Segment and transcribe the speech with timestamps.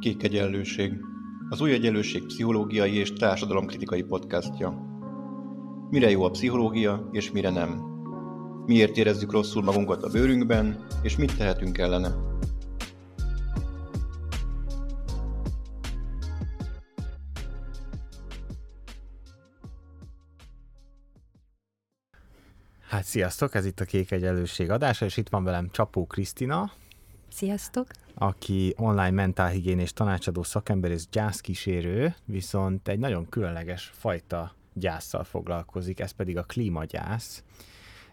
[0.00, 0.92] Kék Egyenlőség,
[1.48, 4.70] az Új Egyenlőség pszichológiai és társadalomkritikai podcastja.
[5.90, 7.70] Mire jó a pszichológia, és mire nem?
[8.66, 12.14] Miért érezzük rosszul magunkat a bőrünkben, és mit tehetünk ellene?
[22.88, 26.72] Hát sziasztok, ez itt a Kék Egyenlőség adása, és itt van velem Csapó Krisztina.
[27.28, 27.86] Sziasztok!
[28.18, 36.10] Aki online mentálhigiénés tanácsadó szakember és gyászkísérő, viszont egy nagyon különleges fajta gyászsal foglalkozik, ez
[36.10, 37.44] pedig a klímagyász.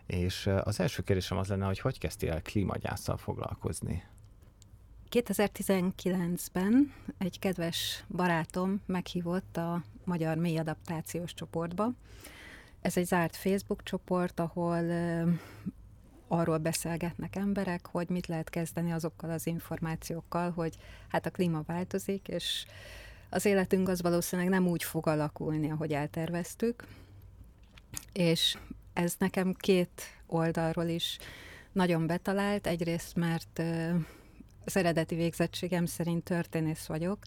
[0.05, 4.03] És az első kérdésem az lenne, hogy hogy kezdtél el klímagyászsal foglalkozni?
[5.11, 11.91] 2019-ben egy kedves barátom meghívott a Magyar Mély Adaptációs csoportba,
[12.83, 14.85] ez egy zárt Facebook csoport, ahol
[16.33, 20.75] arról beszélgetnek emberek, hogy mit lehet kezdeni azokkal az információkkal, hogy
[21.07, 22.65] hát a klíma változik, és
[23.29, 26.87] az életünk az valószínűleg nem úgy fog alakulni, ahogy elterveztük.
[28.13, 28.57] És
[28.93, 31.17] ez nekem két oldalról is
[31.71, 32.67] nagyon betalált.
[32.67, 33.61] Egyrészt, mert
[34.65, 37.17] az eredeti végzettségem szerint történész vagyok.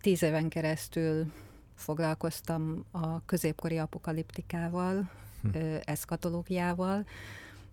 [0.00, 1.32] Tíz éven keresztül
[1.74, 5.10] foglalkoztam a középkori apokaliptikával,
[5.42, 5.76] hm.
[5.84, 7.06] eszkatológiával,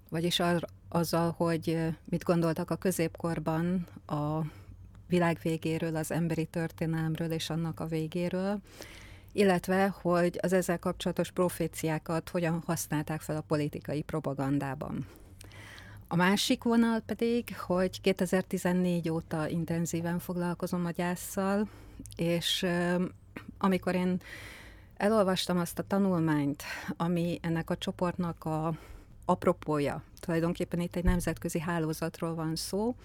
[0.10, 4.42] vagyis ar- azzal, hogy mit gondoltak a középkorban a
[5.08, 8.60] világ végéről, az emberi történelmről és annak a végéről,
[9.32, 15.06] illetve, hogy az ezzel kapcsolatos proféciákat hogyan használták fel a politikai propagandában.
[16.08, 21.70] A másik vonal pedig, hogy 2014 óta intenzíven foglalkozom a gyászsal,
[22.16, 22.66] és
[23.58, 24.22] amikor én
[24.98, 26.64] elolvastam azt a tanulmányt,
[26.98, 28.74] ami ennek a csoportnak a
[29.30, 32.96] apropója, tulajdonképpen itt egy nemzetközi hálózatról van szó,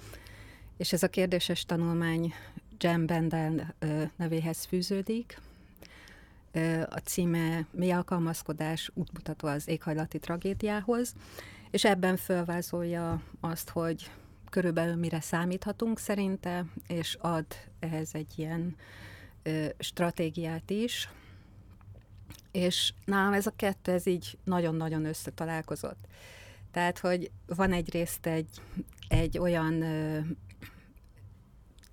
[0.77, 2.33] és ez a kérdéses tanulmány
[2.79, 3.75] Jem Bendel
[4.17, 5.41] nevéhez fűződik.
[6.89, 11.15] A címe Mi alkalmazkodás útmutató az éghajlati tragédiához,
[11.71, 14.11] és ebben felvázolja azt, hogy
[14.51, 17.47] körülbelül mire számíthatunk szerinte, és ad
[17.81, 18.77] ehhez egy ilyen
[19.79, 21.09] stratégiát is,
[22.53, 26.07] és nálam ez a kettő, ez így nagyon-nagyon összetalálkozott.
[26.71, 28.61] Tehát, hogy van egyrészt egy,
[29.09, 30.19] egy olyan ö,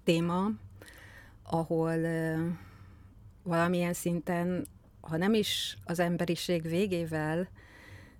[0.03, 0.49] téma,
[1.43, 2.47] ahol ö,
[3.43, 4.67] valamilyen szinten,
[5.01, 7.49] ha nem is az emberiség végével,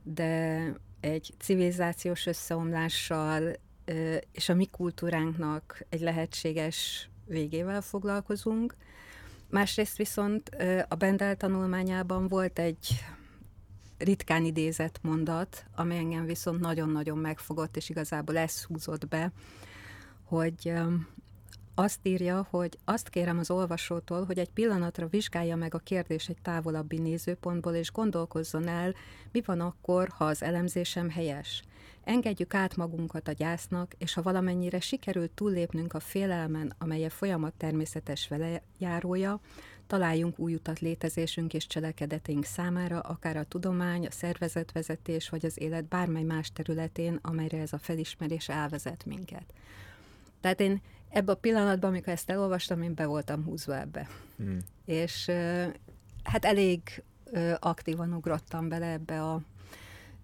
[0.03, 0.63] de
[1.00, 8.75] egy civilizációs összeomlással ö, és a mi kultúránknak egy lehetséges végével foglalkozunk,
[9.50, 10.50] Másrészt viszont
[10.88, 13.06] a Bendel tanulmányában volt egy
[13.98, 19.32] ritkán idézett mondat, ami engem viszont nagyon-nagyon megfogott, és igazából ez húzott be,
[20.24, 20.74] hogy
[21.76, 26.42] azt írja, hogy azt kérem az olvasótól, hogy egy pillanatra vizsgálja meg a kérdés egy
[26.42, 28.94] távolabbi nézőpontból, és gondolkozzon el,
[29.31, 31.64] mi van akkor, ha az elemzésem helyes.
[32.04, 37.54] Engedjük át magunkat a gyásznak, és ha valamennyire sikerült túllépnünk a félelmen, amely a folyamat
[37.54, 39.40] természetes velejárója,
[39.88, 45.86] találjunk új utat létezésünk és cselekedeténk számára, akár a tudomány, a szervezetvezetés vagy az élet
[45.86, 49.54] bármely más területén, amelyre ez a felismerés elvezet minket.
[50.42, 54.08] Tehát én ebben a pillanatban, amikor ezt elolvastam, én be voltam húzva ebbe.
[54.38, 54.58] Hmm.
[54.86, 55.31] És
[56.24, 57.04] hát elég
[57.60, 59.42] aktívan ugrottam bele ebbe a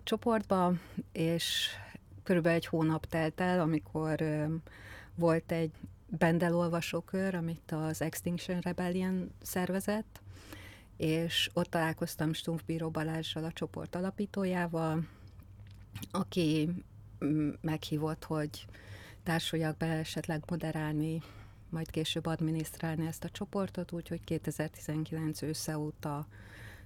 [0.06, 0.74] csoportba,
[1.12, 1.70] és
[2.24, 4.24] körülbelül egy hónap telt el, amikor
[5.16, 5.72] volt egy
[6.08, 10.22] Bendel olvasókör, amit az Extinction Rebellion szervezett,
[10.98, 15.08] és ott találkoztam Stumpf Balázsral, a csoport alapítójával,
[16.12, 16.70] aki
[17.62, 18.66] meghívott, hogy
[19.24, 21.22] társuljak be esetleg moderálni,
[21.70, 26.28] majd később adminisztrálni ezt a csoportot, úgyhogy 2019 ősze óta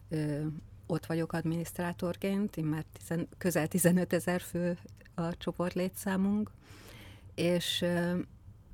[0.10, 0.46] ö,
[0.90, 4.78] ott vagyok adminisztrátorként, én már tizen, közel 15 ezer fő
[5.16, 6.52] a csoport létszámunk,
[7.36, 7.86] és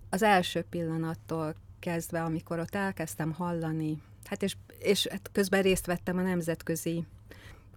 [0.09, 6.17] az első pillanattól kezdve, amikor ott elkezdtem hallani, hát és, és hát közben részt vettem
[6.17, 7.05] a nemzetközi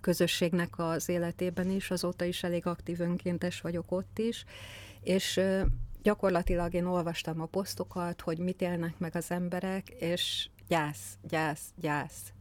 [0.00, 4.44] közösségnek az életében is, azóta is elég aktív önkéntes vagyok ott is,
[5.00, 5.41] és
[6.02, 12.32] gyakorlatilag én olvastam a posztokat, hogy mit élnek meg az emberek, és gyász, gyász, gyász.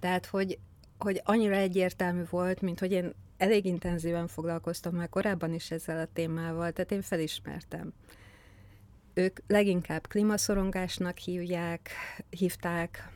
[0.00, 0.58] Tehát, hogy,
[0.98, 6.12] hogy annyira egyértelmű volt, mint hogy én elég intenzíven foglalkoztam már korábban is ezzel a
[6.12, 7.92] témával, tehát én felismertem.
[9.14, 11.90] Ők leginkább klímaszorongásnak hívják,
[12.30, 13.12] hívták,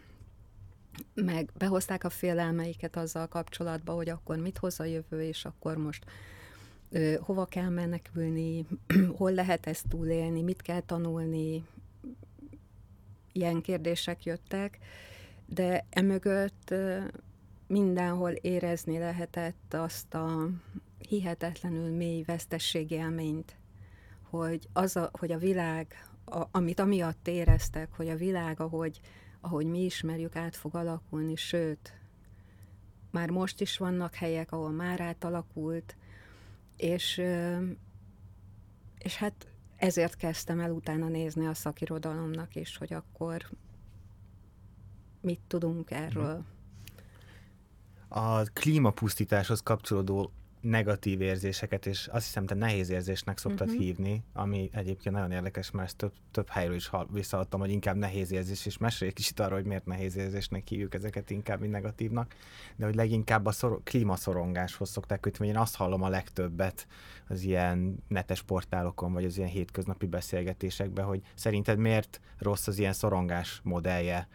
[1.15, 6.05] meg behozták a félelmeiket azzal kapcsolatban, hogy akkor mit hoz a jövő, és akkor most
[7.21, 8.67] hova kell menekülni,
[9.19, 11.65] hol lehet ezt túlélni, mit kell tanulni,
[13.33, 14.79] ilyen kérdések jöttek,
[15.47, 16.75] de emögött
[17.73, 20.49] mindenhol érezni lehetett azt a
[20.99, 23.57] hihetetlenül mély vesztességélményt,
[24.23, 29.01] hogy, az a, hogy a világ, a, amit amiatt éreztek, hogy a világ, ahogy,
[29.41, 31.95] ahogy mi ismerjük, át fog alakulni, sőt,
[33.11, 35.97] már most is vannak helyek, ahol már átalakult,
[36.77, 37.23] és,
[38.99, 39.47] és hát
[39.77, 43.51] ezért kezdtem el utána nézni a szakirodalomnak is, hogy akkor
[45.21, 46.45] mit tudunk erről.
[48.15, 50.31] A klímapusztításhoz kapcsolódó
[50.61, 53.83] negatív érzéseket, és azt hiszem, te nehéz érzésnek szoktad uh-huh.
[53.83, 58.33] hívni, ami egyébként nagyon érdekes, mert ezt több, több helyről is visszaadtam, hogy inkább nehéz
[58.33, 62.35] érzés, és mesélj egy kicsit arról, hogy miért nehéz érzésnek hívjuk ezeket inkább, mint negatívnak,
[62.77, 66.87] de hogy leginkább a szor- klímaszorongáshoz szokták kötni, hogy én azt hallom a legtöbbet
[67.29, 72.93] az ilyen netes portálokon, vagy az ilyen hétköznapi beszélgetésekben, hogy szerinted miért rossz az ilyen
[72.93, 74.29] szorongás modellje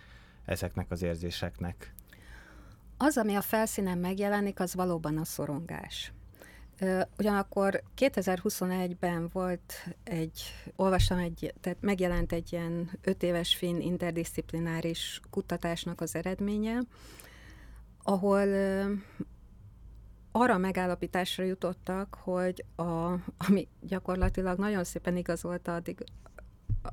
[0.45, 1.95] ezeknek az érzéseknek?
[2.97, 6.13] Az, ami a felszínen megjelenik, az valóban a szorongás.
[7.17, 9.73] Ugyanakkor 2021-ben volt
[10.03, 10.41] egy,
[10.75, 16.79] olvastam egy, tehát megjelent egy ilyen öt éves finn interdisziplináris kutatásnak az eredménye,
[18.03, 18.47] ahol
[20.31, 26.03] arra megállapításra jutottak, hogy a, ami gyakorlatilag nagyon szépen igazolta addig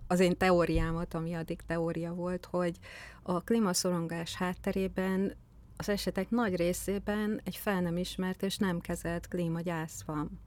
[0.07, 2.79] az én teóriámat, ami addig teória volt, hogy
[3.23, 5.37] a klímaszorongás hátterében
[5.77, 10.41] az esetek nagy részében egy fel nem ismert és nem kezelt klímagyász van.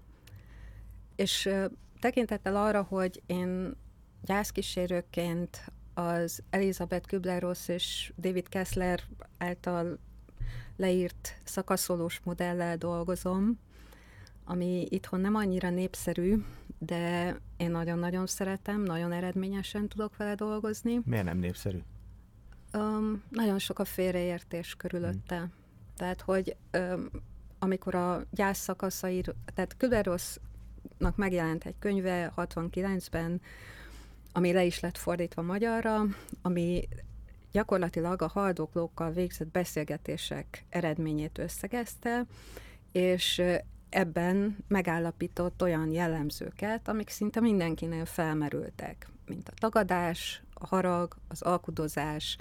[1.16, 1.50] És
[2.00, 3.76] tekintettel arra, hogy én
[4.22, 9.02] gyászkísérőként az Elizabeth Kübler-Ross és David Kessler
[9.38, 10.00] által
[10.76, 13.60] leírt szakaszolós modellel dolgozom,
[14.46, 16.36] ami itthon nem annyira népszerű,
[16.78, 21.00] de én nagyon-nagyon szeretem, nagyon eredményesen tudok vele dolgozni.
[21.06, 21.78] Miért nem népszerű?
[22.74, 25.38] Um, nagyon sok a félreértés körülötte.
[25.38, 25.52] Hmm.
[25.96, 27.10] Tehát, hogy um,
[27.60, 29.24] amikor a gyász szakaszai,
[29.54, 33.42] tehát Küberosznak megjelent egy könyve 69-ben,
[34.32, 36.06] ami le is lett fordítva magyarra,
[36.42, 36.88] ami
[37.52, 42.26] gyakorlatilag a haldoklókkal végzett beszélgetések eredményét összegezte,
[42.92, 43.42] és
[43.90, 52.38] ebben megállapított olyan jellemzőket, amik szinte mindenkinél felmerültek, mint a tagadás, a harag, az alkudozás,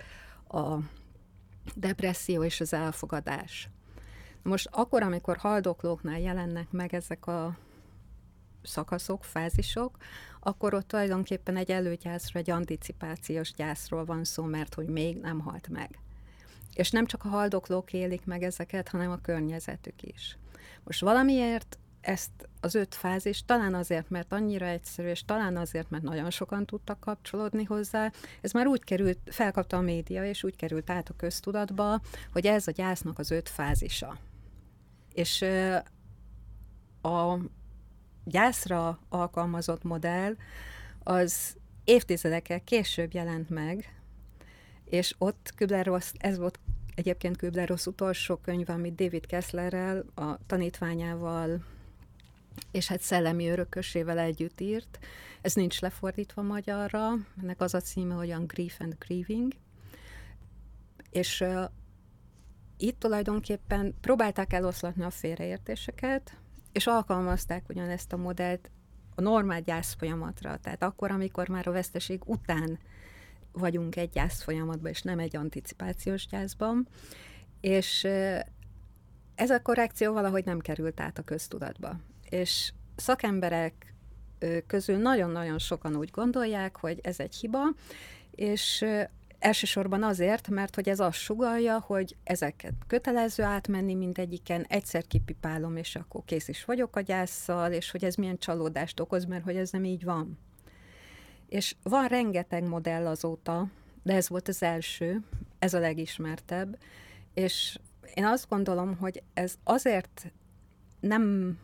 [0.48, 0.76] a
[1.74, 3.68] depresszió és az elfogadás.
[4.42, 7.56] Most akkor, amikor haldoklóknál jelennek meg ezek a
[8.62, 9.96] szakaszok, fázisok,
[10.40, 15.68] akkor ott tulajdonképpen egy előgyászról, egy anticipációs gyászról van szó, mert hogy még nem halt
[15.68, 15.98] meg.
[16.74, 20.38] És nem csak a haldoklók élik meg ezeket, hanem a környezetük is.
[20.84, 22.30] Most valamiért ezt
[22.60, 27.00] az öt fázis, talán azért, mert annyira egyszerű, és talán azért, mert nagyon sokan tudtak
[27.00, 32.00] kapcsolódni hozzá, ez már úgy került, felkapta a média, és úgy került át a köztudatba,
[32.32, 34.18] hogy ez a gyásznak az öt fázisa.
[35.12, 35.42] És
[37.02, 37.38] a
[38.24, 40.36] gyászra alkalmazott modell
[41.02, 43.94] az évtizedekkel később jelent meg,
[44.84, 46.58] és ott Kübler-Ross, ez volt
[46.94, 51.60] egyébként Kübler-Ross utolsó könyv, amit David Kesslerrel, a tanítványával
[52.70, 54.98] és hát szellemi örökösével együtt írt.
[55.40, 57.12] Ez nincs lefordítva magyarra,
[57.42, 59.52] ennek az a címe, hogy a Grief and Grieving.
[61.10, 61.64] És uh,
[62.76, 66.36] itt tulajdonképpen próbálták eloszlatni a félreértéseket,
[66.72, 68.70] és alkalmazták ugyanezt a modellt
[69.14, 70.56] a normál gyász folyamatra.
[70.56, 72.78] Tehát akkor, amikor már a veszteség után
[73.52, 76.88] vagyunk egy gyász folyamatban, és nem egy anticipációs gyászban.
[77.60, 78.04] És
[79.34, 81.96] ez a korrekció valahogy nem került át a köztudatba
[82.28, 83.94] és szakemberek
[84.66, 87.62] közül nagyon-nagyon sokan úgy gondolják, hogy ez egy hiba,
[88.30, 88.84] és
[89.38, 95.96] elsősorban azért, mert hogy ez azt sugalja, hogy ezeket kötelező átmenni mindegyiken, egyszer kipipálom, és
[95.96, 99.70] akkor kész is vagyok a gyászsal, és hogy ez milyen csalódást okoz, mert hogy ez
[99.70, 100.38] nem így van.
[101.48, 103.70] És van rengeteg modell azóta,
[104.02, 105.22] de ez volt az első,
[105.58, 106.78] ez a legismertebb,
[107.34, 107.78] és
[108.14, 110.32] én azt gondolom, hogy ez azért
[111.00, 111.56] nem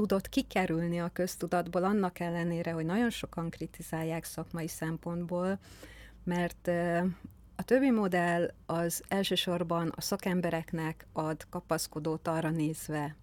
[0.00, 5.58] tudott kikerülni a köztudatból, annak ellenére, hogy nagyon sokan kritizálják szakmai szempontból,
[6.24, 6.68] mert
[7.56, 13.16] a többi modell az elsősorban a szakembereknek ad kapaszkodót arra nézve,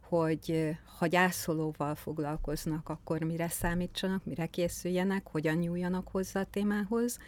[0.00, 7.18] hogy ha gyászolóval foglalkoznak, akkor mire számítsanak, mire készüljenek, hogyan nyúljanak hozzá a témához.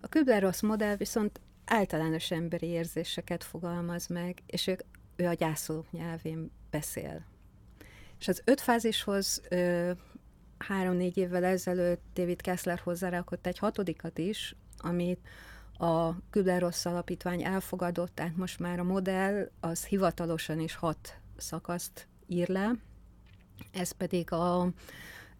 [0.00, 4.78] A Kübler-Ross modell viszont általános emberi érzéseket fogalmaz meg, és ő,
[5.16, 7.29] ő a gyászolók nyelvén beszél.
[8.20, 9.42] És az öt fázishoz
[10.58, 15.28] három-négy évvel ezelőtt David Kessler hozzárakott egy hatodikat is, amit
[15.78, 22.48] a Kübler-Rossz Alapítvány elfogadott, tehát most már a modell az hivatalosan is hat szakaszt ír
[22.48, 22.72] le,
[23.72, 24.62] ez pedig a,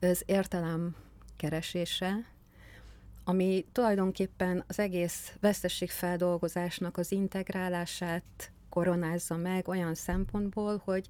[0.00, 0.96] az értelem
[1.36, 2.14] keresése,
[3.24, 11.08] ami tulajdonképpen az egész vesztességfeldolgozásnak az integrálását koronázza meg olyan szempontból, hogy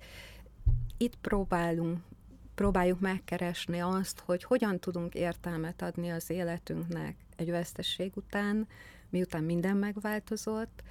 [0.97, 1.99] itt próbálunk,
[2.55, 8.67] próbáljuk megkeresni azt, hogy hogyan tudunk értelmet adni az életünknek egy vesztesség után,
[9.09, 10.83] miután minden megváltozott,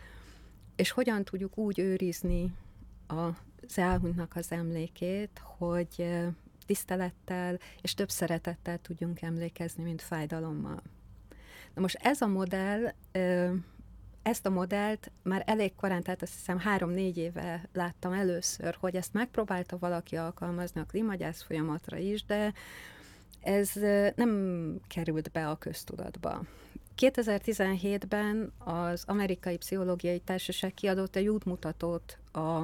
[0.75, 2.53] és hogyan tudjuk úgy őrizni
[3.07, 6.09] az elhunytnak az emlékét, hogy
[6.65, 10.81] tisztelettel és több szeretettel tudjunk emlékezni, mint fájdalommal.
[11.73, 12.93] Na most ez a modell,
[14.29, 19.13] ezt a modellt már elég korán, tehát azt hiszem három-négy éve láttam először, hogy ezt
[19.13, 22.53] megpróbálta valaki alkalmazni a klímagyász folyamatra is, de
[23.41, 23.71] ez
[24.15, 26.43] nem került be a köztudatba.
[26.97, 32.63] 2017-ben az Amerikai Pszichológiai Társaság kiadott egy útmutatót a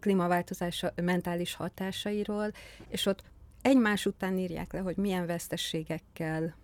[0.00, 2.52] klímaváltozás mentális hatásairól,
[2.88, 3.22] és ott
[3.62, 6.56] egymás után írják le, hogy milyen veszteségekkel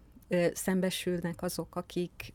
[0.53, 2.33] szembesülnek azok, akik,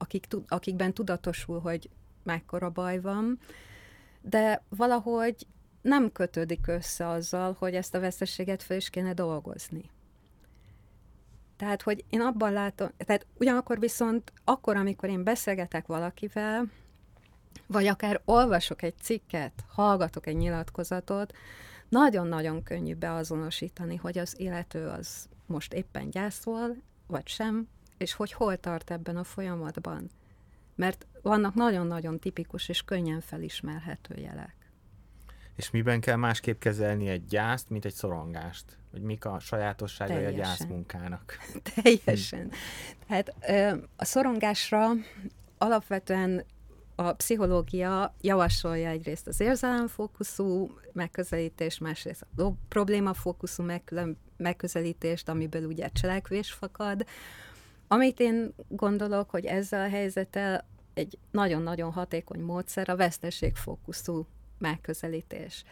[0.00, 1.90] akik, akikben tudatosul, hogy
[2.22, 3.38] mekkora baj van,
[4.20, 5.46] de valahogy
[5.82, 9.90] nem kötődik össze azzal, hogy ezt a veszteséget fel is kéne dolgozni.
[11.56, 16.70] Tehát, hogy én abban látom, tehát ugyanakkor viszont akkor, amikor én beszélgetek valakivel,
[17.66, 21.32] vagy akár olvasok egy cikket, hallgatok egy nyilatkozatot,
[21.88, 26.76] nagyon-nagyon könnyű beazonosítani, hogy az illető az most éppen gyászol,
[27.06, 27.68] vagy sem,
[28.00, 30.10] és hogy hol tart ebben a folyamatban.
[30.74, 34.54] Mert vannak nagyon-nagyon tipikus és könnyen felismerhető jelek.
[35.56, 38.78] És miben kell másképp kezelni egy gyászt, mint egy szorongást?
[38.90, 40.40] Vagy mik a sajátosságai Teljesen.
[40.40, 41.36] a gyászmunkának?
[41.74, 42.50] Teljesen.
[43.06, 43.34] Tehát
[43.96, 44.90] a szorongásra
[45.58, 46.44] alapvetően
[46.94, 53.64] a pszichológia javasolja egyrészt az érzelemfókuszú megközelítés, másrészt a problémafókuszú
[54.36, 57.06] megközelítést, amiből ugye cselekvés fakad.
[57.92, 64.26] Amit én gondolok, hogy ezzel a helyzettel egy nagyon-nagyon hatékony módszer a veszteségfókuszú
[64.58, 65.64] megközelítés.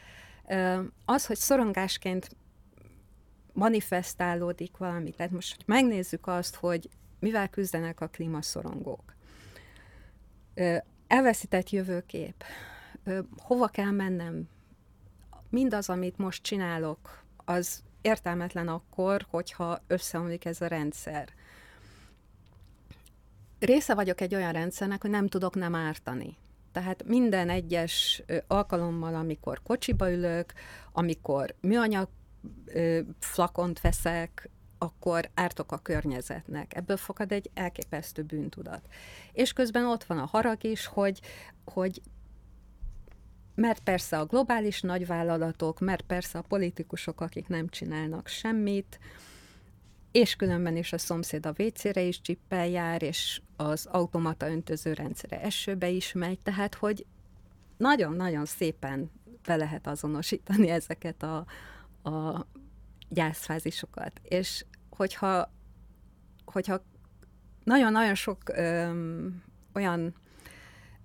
[1.04, 2.28] Az, hogy szorongásként
[3.52, 9.14] manifestálódik valami, tehát most, hogy megnézzük azt, hogy mivel küzdenek a klímaszorongók.
[11.06, 12.44] Elveszített jövőkép.
[13.36, 14.48] Hova kell mennem?
[15.50, 21.28] Mindaz, amit most csinálok, az értelmetlen akkor, hogyha összeomlik ez a rendszer.
[23.58, 26.36] Része vagyok egy olyan rendszernek, hogy nem tudok nem ártani.
[26.72, 30.52] Tehát minden egyes alkalommal, amikor kocsiba ülök,
[30.92, 32.08] amikor műanyag
[33.18, 36.76] flakont veszek, akkor ártok a környezetnek.
[36.76, 38.88] Ebből fakad egy elképesztő bűntudat.
[39.32, 41.20] És közben ott van a harag is, hogy,
[41.64, 42.00] hogy
[43.54, 48.98] mert persze a globális nagyvállalatok, mert persze a politikusok, akik nem csinálnak semmit,
[50.12, 55.40] és különben is a szomszéd a WC-re is csippel jár, és az automata öntöző rendszere
[55.40, 57.06] esőbe is megy, tehát hogy
[57.76, 59.10] nagyon-nagyon szépen
[59.46, 61.36] be lehet azonosítani ezeket a,
[62.10, 62.46] a
[63.08, 64.20] gyászfázisokat.
[64.22, 65.52] És hogyha,
[66.44, 66.82] hogyha
[67.64, 69.42] nagyon-nagyon sok öm,
[69.74, 70.14] olyan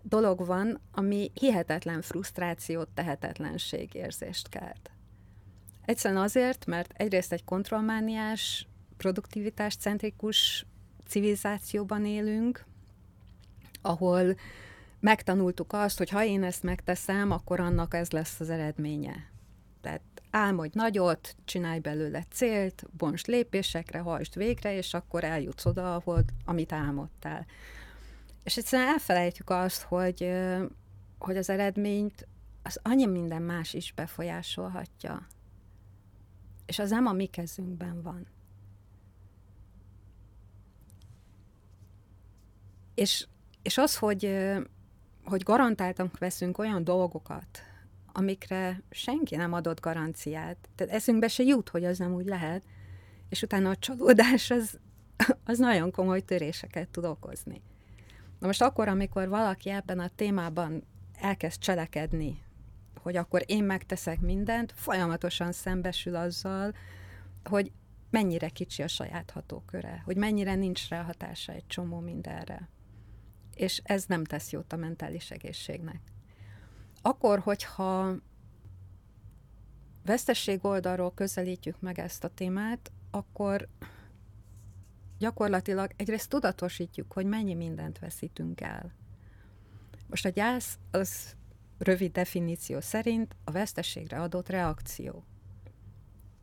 [0.01, 4.91] dolog van, ami hihetetlen frusztrációt, tehetetlenség érzést kelt.
[5.85, 8.67] Egyszerűen azért, mert egyrészt egy kontrollmániás,
[9.03, 10.65] produktivitás centrikus
[11.07, 12.65] civilizációban élünk,
[13.81, 14.35] ahol
[14.99, 19.31] megtanultuk azt, hogy ha én ezt megteszem, akkor annak ez lesz az eredménye.
[19.81, 26.23] Tehát álmodj nagyot, csinálj belőle célt, bonts lépésekre, hajtsd végre, és akkor eljutsz oda, ahol,
[26.45, 27.45] amit álmodtál.
[28.43, 30.31] És egyszerűen elfelejtjük azt, hogy,
[31.17, 32.27] hogy az eredményt
[32.61, 35.27] az annyi minden más is befolyásolhatja.
[36.65, 38.32] És az nem a mi kezünkben van.
[42.95, 43.27] És,
[43.61, 44.37] és az, hogy,
[45.23, 47.47] hogy garantáltan veszünk olyan dolgokat,
[48.13, 50.69] amikre senki nem adott garanciát.
[50.75, 52.63] Tehát eszünkbe se jut, hogy az nem úgy lehet,
[53.29, 54.79] és utána a csalódás az,
[55.45, 57.61] az nagyon komoly töréseket tud okozni.
[58.39, 60.83] Na most akkor, amikor valaki ebben a témában
[61.19, 62.43] elkezd cselekedni,
[63.01, 66.73] hogy akkor én megteszek mindent, folyamatosan szembesül azzal,
[67.43, 67.71] hogy
[68.09, 72.69] mennyire kicsi a saját hatóköre, hogy mennyire nincs rá hatása egy csomó mindenre.
[73.55, 76.01] És ez nem tesz jót a mentális egészségnek.
[77.01, 78.15] Akkor, hogyha
[80.05, 83.67] vesztesség oldalról közelítjük meg ezt a témát, akkor
[85.17, 88.93] gyakorlatilag egyrészt tudatosítjuk, hogy mennyi mindent veszítünk el.
[90.07, 91.35] Most a gyász az
[91.77, 95.23] rövid definíció szerint a veszteségre adott reakció.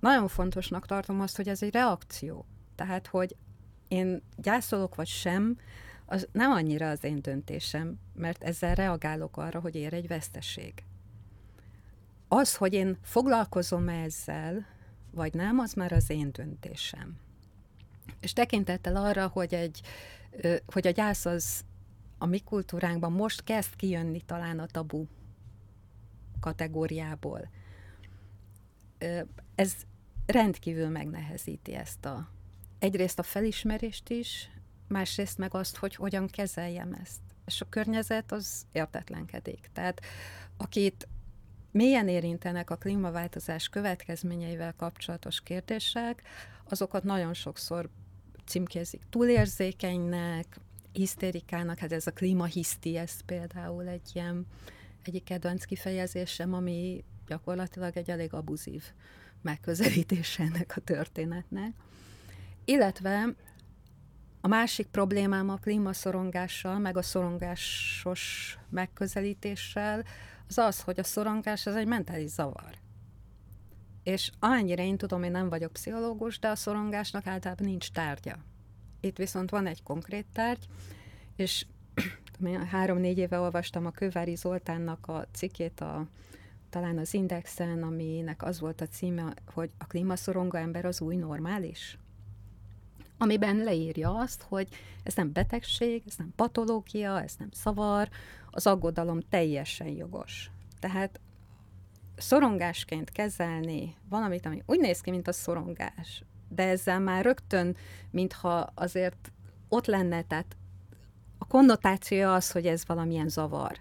[0.00, 2.46] Nagyon fontosnak tartom azt, hogy ez egy reakció.
[2.74, 3.36] Tehát, hogy
[3.88, 5.58] én gyászolok vagy sem,
[6.10, 10.84] az nem annyira az én döntésem, mert ezzel reagálok arra, hogy ér egy veszteség.
[12.28, 14.66] Az, hogy én foglalkozom ezzel,
[15.10, 17.18] vagy nem, az már az én döntésem.
[18.20, 19.80] És tekintettel arra, hogy, egy,
[20.66, 21.64] hogy a gyász az
[22.18, 25.06] a mi kultúránkban most kezd kijönni talán a tabu
[26.40, 27.50] kategóriából.
[29.54, 29.74] Ez
[30.26, 32.28] rendkívül megnehezíti ezt a
[32.78, 34.50] egyrészt a felismerést is,
[34.90, 37.20] másrészt meg azt, hogy hogyan kezeljem ezt.
[37.46, 39.70] És a környezet az értetlenkedik.
[39.72, 40.00] Tehát
[40.56, 41.08] akit
[41.70, 46.22] mélyen érintenek a klímaváltozás következményeivel kapcsolatos kérdések,
[46.68, 47.88] azokat nagyon sokszor
[48.44, 50.60] címkézik túlérzékenynek,
[50.92, 54.46] hisztérikának, hát ez a klímahiszti, ez például egy ilyen
[55.04, 58.84] egyik kedvenc kifejezésem, ami gyakorlatilag egy elég abuzív
[59.42, 61.72] megközelítése ennek a történetnek.
[62.64, 63.34] Illetve
[64.40, 70.04] a másik problémám a klímaszorongással, meg a szorongásos megközelítéssel,
[70.48, 72.78] az az, hogy a szorongás az egy mentális zavar.
[74.02, 78.36] És amennyire én tudom, én nem vagyok pszichológus, de a szorongásnak általában nincs tárgya.
[79.00, 80.66] Itt viszont van egy konkrét tárgy,
[81.36, 81.66] és
[82.70, 86.06] három-négy éve olvastam a Kővári Zoltánnak a cikkét a,
[86.70, 91.98] talán az Indexen, aminek az volt a címe, hogy a klímaszorongó ember az új normális
[93.22, 94.68] amiben leírja azt, hogy
[95.02, 98.08] ez nem betegség, ez nem patológia, ez nem szavar,
[98.50, 100.50] az aggodalom teljesen jogos.
[100.78, 101.20] Tehát
[102.16, 107.76] szorongásként kezelni valamit, ami úgy néz ki, mint a szorongás, de ezzel már rögtön,
[108.10, 109.32] mintha azért
[109.68, 110.56] ott lenne, tehát
[111.38, 113.78] a konnotáció az, hogy ez valamilyen zavar.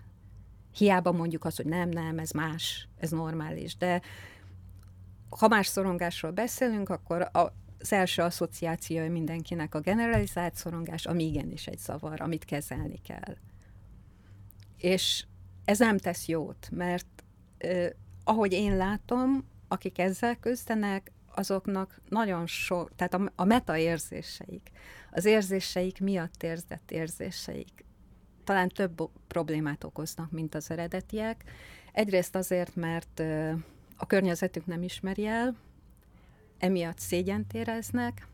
[0.73, 4.01] Hiába mondjuk azt, hogy nem, nem, ez más, ez normális, de
[5.29, 11.67] ha más szorongásról beszélünk, akkor a, az első asszociációja mindenkinek a generalizált szorongás, ami igenis
[11.67, 13.35] egy zavar, amit kezelni kell.
[14.77, 15.25] És
[15.65, 17.23] ez nem tesz jót, mert
[17.57, 17.89] eh,
[18.23, 24.71] ahogy én látom, akik ezzel küzdenek, azoknak nagyon sok, tehát a, a meta érzéseik,
[25.11, 27.85] az érzéseik miatt érzett érzéseik
[28.49, 31.43] talán több problémát okoznak, mint az eredetiek.
[31.91, 33.19] Egyrészt azért, mert
[33.97, 35.55] a környezetük nem ismeri el,
[36.59, 38.27] emiatt szégyent éreznek,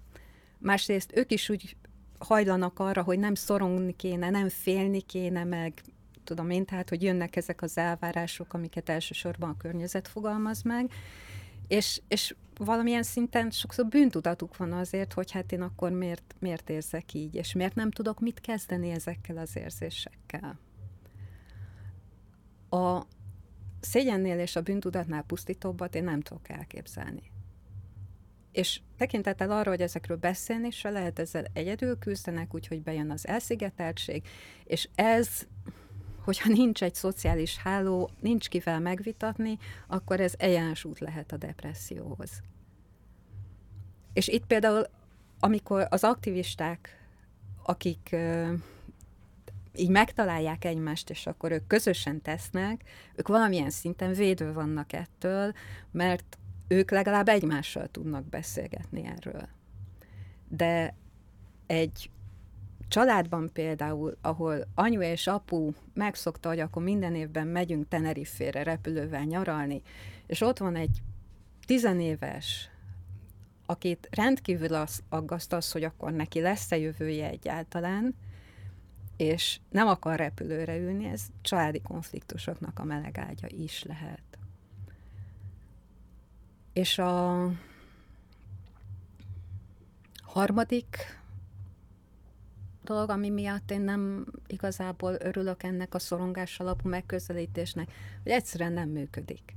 [0.57, 1.75] másrészt ők is úgy
[2.17, 5.81] hajlanak arra, hogy nem szorongni kéne, nem félni kéne, meg
[6.23, 10.91] tudom én, tehát, hogy jönnek ezek az elvárások, amiket elsősorban a környezet fogalmaz meg,
[11.67, 17.13] és, és valamilyen szinten sokszor bűntudatuk van azért, hogy hát én akkor miért, miért érzek
[17.13, 20.59] így, és miért nem tudok mit kezdeni ezekkel az érzésekkel.
[22.69, 23.01] A
[23.79, 27.31] szégyennél és a bűntudatnál pusztítóbbat én nem tudok elképzelni.
[28.55, 34.27] És tekintettel arra, hogy ezekről beszélni se lehet, ezzel egyedül küzdenek, úgyhogy bejön az elszigeteltség,
[34.63, 35.47] és ez,
[36.23, 42.29] hogyha nincs egy szociális háló, nincs kivel megvitatni, akkor ez egyenes út lehet a depresszióhoz.
[44.13, 44.85] És itt például,
[45.39, 47.07] amikor az aktivisták,
[47.63, 48.15] akik
[49.75, 52.83] így megtalálják egymást, és akkor ők közösen tesznek,
[53.15, 55.53] ők valamilyen szinten védő vannak ettől,
[55.91, 56.37] mert
[56.67, 59.47] ők legalább egymással tudnak beszélgetni erről.
[60.47, 60.95] De
[61.67, 62.09] egy
[62.87, 69.81] családban például, ahol anyu és apu megszokta, hogy akkor minden évben megyünk Tenerife-re repülővel nyaralni,
[70.27, 71.01] és ott van egy
[71.65, 72.69] tizenéves,
[73.65, 78.15] akit rendkívül az, aggaszt az, hogy akkor neki lesz-e jövője egyáltalán,
[79.17, 84.34] és nem akar repülőre ülni, ez családi konfliktusoknak a melegágya is lehet.
[86.75, 87.49] És a
[90.23, 91.19] harmadik
[92.83, 97.91] dolog, ami miatt én nem igazából örülök ennek a szorongás alapú megközelítésnek,
[98.23, 99.55] hogy egyszerűen nem működik.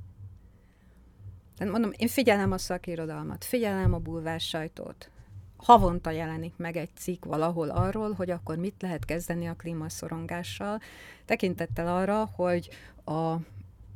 [1.57, 5.11] Tehát mondom, én figyelem a szakirodalmat, figyelem a bulvás sajtót.
[5.57, 10.81] Havonta jelenik meg egy cikk valahol arról, hogy akkor mit lehet kezdeni a klímaszorongással,
[11.25, 12.69] tekintettel arra, hogy,
[13.05, 13.35] a,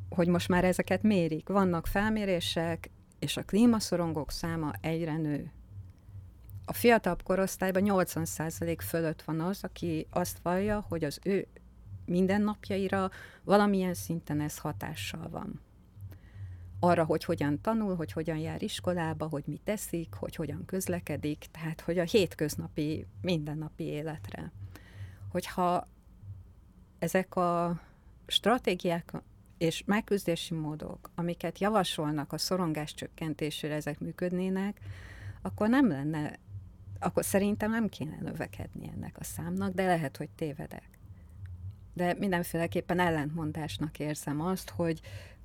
[0.09, 1.47] hogy most már ezeket mérik.
[1.47, 2.89] Vannak felmérések,
[3.23, 5.51] és a klímaszorongók száma egyre nő.
[6.65, 11.47] A fiatalabb korosztályban 80% fölött van az, aki azt vallja, hogy az ő
[12.05, 13.09] mindennapjaira
[13.43, 15.61] valamilyen szinten ez hatással van.
[16.79, 21.81] arra, hogy hogyan tanul, hogy hogyan jár iskolába, hogy mit teszik, hogy hogyan közlekedik, tehát
[21.81, 24.51] hogy a hétköznapi, mindennapi életre.
[25.31, 25.87] Hogyha
[26.99, 27.79] ezek a
[28.27, 29.13] stratégiák
[29.63, 34.79] és megküzdési módok, amiket javasolnak a szorongás csökkentésére, ezek működnének,
[35.41, 36.39] akkor nem lenne,
[36.99, 40.89] akkor szerintem nem kéne növekedni ennek a számnak, de lehet, hogy tévedek.
[41.93, 44.99] De mindenféleképpen ellentmondásnak érzem azt, hogy,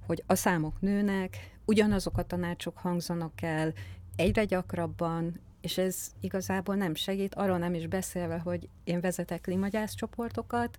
[0.06, 3.72] hogy a számok nőnek, ugyanazok a tanácsok hangzanak el
[4.16, 9.94] egyre gyakrabban, és ez igazából nem segít, arról nem is beszélve, hogy én vezetek klímagyász
[9.94, 10.78] csoportokat.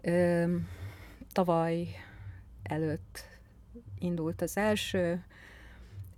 [0.00, 0.56] Ö,
[1.32, 1.88] tavaly
[2.62, 3.24] előtt
[3.98, 5.24] indult az első,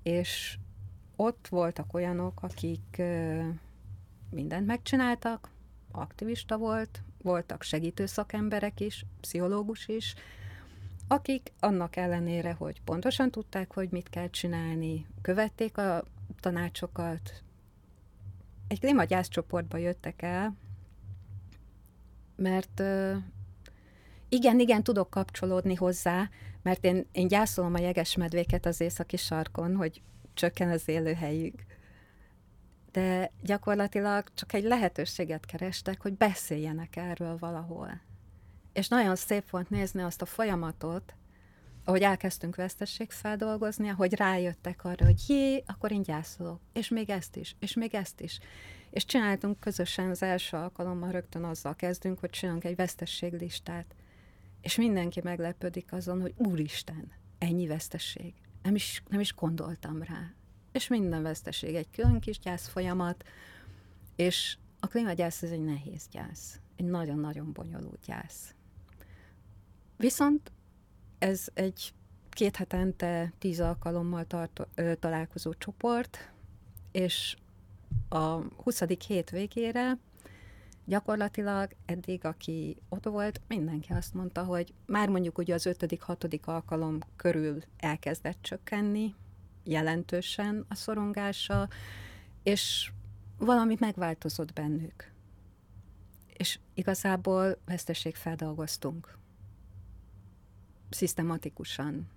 [0.03, 0.59] és
[1.17, 3.03] ott voltak olyanok, akik
[4.31, 5.49] mindent megcsináltak,
[5.93, 10.15] aktivista volt, voltak segítő szakemberek is, pszichológus is,
[11.09, 16.05] akik annak ellenére, hogy pontosan tudták, hogy mit kell csinálni, követték a
[16.41, 17.43] tanácsokat,
[18.69, 20.57] egy klímagyász csoportba jöttek el,
[22.37, 22.83] mert
[24.33, 26.29] igen, igen, tudok kapcsolódni hozzá,
[26.63, 30.03] mert én, én gyászolom a jegesmedvéket az északi sarkon, hogy
[30.35, 31.63] csökken az élőhelyük.
[32.93, 38.01] De gyakorlatilag csak egy lehetőséget kerestek, hogy beszéljenek erről valahol.
[38.73, 41.15] És nagyon szép volt nézni azt a folyamatot,
[41.85, 47.57] ahogy elkezdtünk vesztességfeldolgozni, ahogy rájöttek arra, hogy jé, akkor én gyászolok, és még ezt is,
[47.59, 48.39] és még ezt is.
[48.91, 53.95] És csináltunk közösen az első alkalommal, rögtön azzal kezdünk, hogy csinálunk egy vesztességlistát.
[54.63, 58.35] És mindenki meglepődik azon, hogy úristen, ennyi vesztesség.
[58.63, 60.35] Nem is, nem is gondoltam rá.
[60.73, 63.25] És minden vesztesség egy külön kis gyász folyamat,
[64.17, 66.61] és a klímagyász ez egy nehéz gyász.
[66.77, 68.55] Egy nagyon-nagyon bonyolult gyász.
[69.97, 70.53] Viszont
[71.19, 71.95] ez egy
[72.31, 76.33] két hetente tíz alkalommal tart, ö, találkozó csoport,
[76.93, 77.37] és
[78.09, 78.83] a 20.
[79.07, 79.99] hét végére
[80.85, 86.47] gyakorlatilag eddig, aki ott volt, mindenki azt mondta, hogy már mondjuk ugye az ötödik, hatodik
[86.47, 89.15] alkalom körül elkezdett csökkenni
[89.65, 91.69] jelentősen a szorongása,
[92.43, 92.91] és
[93.39, 95.11] valamit megváltozott bennük.
[96.37, 99.19] És igazából veszteségfeldolgoztunk
[100.91, 102.09] szisztematikusan.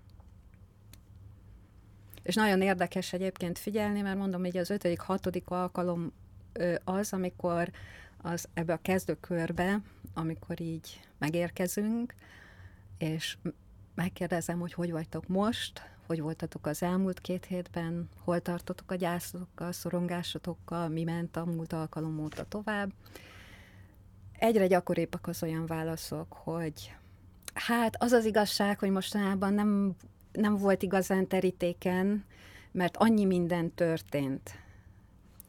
[2.23, 6.11] És nagyon érdekes egyébként figyelni, mert mondom, hogy az ötödik, hatodik alkalom
[6.83, 7.71] az, amikor
[8.17, 9.81] az, ebbe a kezdőkörbe,
[10.13, 12.13] amikor így megérkezünk,
[12.97, 13.37] és
[13.95, 19.71] megkérdezem, hogy hogy vagytok most, hogy voltatok az elmúlt két hétben, hol tartotok a gyászotokkal,
[19.71, 22.91] szorongásotokkal, mi ment a múlt alkalom óta tovább.
[24.39, 26.95] Egyre gyakoribbak az olyan válaszok, hogy
[27.55, 29.95] Hát az az igazság, hogy mostanában nem,
[30.31, 32.25] nem volt igazán terítéken,
[32.71, 34.64] mert annyi minden történt.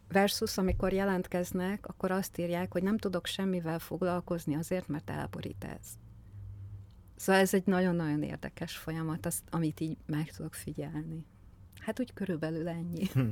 [0.09, 5.87] Versus, amikor jelentkeznek, akkor azt írják, hogy nem tudok semmivel foglalkozni azért, mert elborít ez.
[7.17, 11.27] Szóval ez egy nagyon-nagyon érdekes folyamat, azt, amit így meg tudok figyelni.
[11.79, 13.07] Hát úgy körülbelül ennyi.
[13.13, 13.29] Hm.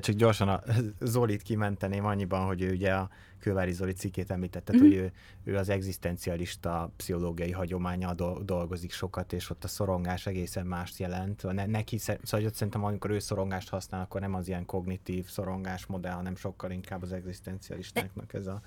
[0.00, 0.62] Csak gyorsan a
[1.00, 4.82] Zolit kimenteném annyiban, hogy ő ugye a Kővári Zoli cikkét említette, mm-hmm.
[4.82, 5.12] hogy ő,
[5.44, 11.52] ő az egzisztencialista pszichológiai hagyománya dolgozik sokat, és ott a szorongás egészen mást jelent.
[11.52, 16.12] Ne, neki, szóval szerintem amikor ő szorongást használ, akkor nem az ilyen kognitív szorongás modell,
[16.12, 18.60] hanem sokkal inkább az egzisztencialistáknak ez a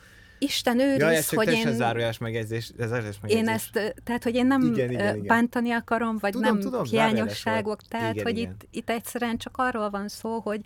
[0.44, 1.74] Isten őriz, ja, hogy én...
[1.74, 3.18] zárójás megjegyzés, ez megjegyzés.
[3.28, 5.28] Én ezt, tehát, hogy én nem igen, igen, igen.
[5.28, 8.52] bántani akarom, vagy tudom, nem tudom, hiányosságok, tehát, igen, hogy igen.
[8.52, 10.62] Itt, itt egyszerűen csak arról van szó, hogy,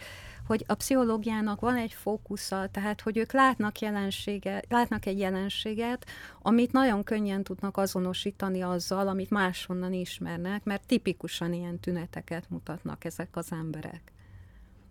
[0.48, 6.06] hogy a pszichológiának van egy fókusza, tehát, hogy ők látnak jelenséget, látnak egy jelenséget,
[6.42, 13.30] amit nagyon könnyen tudnak azonosítani azzal, amit máshonnan ismernek, mert tipikusan ilyen tüneteket mutatnak ezek
[13.32, 14.02] az emberek.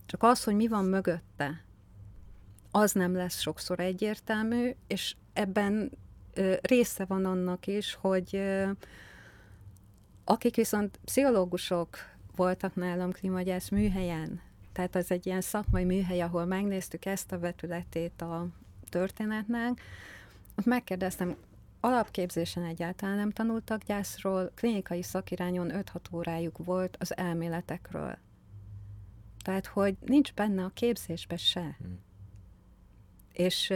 [0.06, 1.64] Csak az, hogy mi van mögötte,
[2.76, 5.90] az nem lesz sokszor egyértelmű, és ebben
[6.60, 8.42] része van annak is, hogy
[10.24, 11.96] akik viszont pszichológusok
[12.36, 14.40] voltak nálam klímagyász műhelyen,
[14.72, 18.46] tehát az egy ilyen szakmai műhely, ahol megnéztük ezt a vetületét a
[18.88, 19.80] történetnek,
[20.58, 21.36] ott megkérdeztem,
[21.80, 28.18] alapképzésen egyáltalán nem tanultak gyászról, klinikai szakirányon 5-6 órájuk volt az elméletekről.
[29.44, 31.76] Tehát, hogy nincs benne a képzésbe se.
[31.78, 32.03] Hmm.
[33.34, 33.72] És,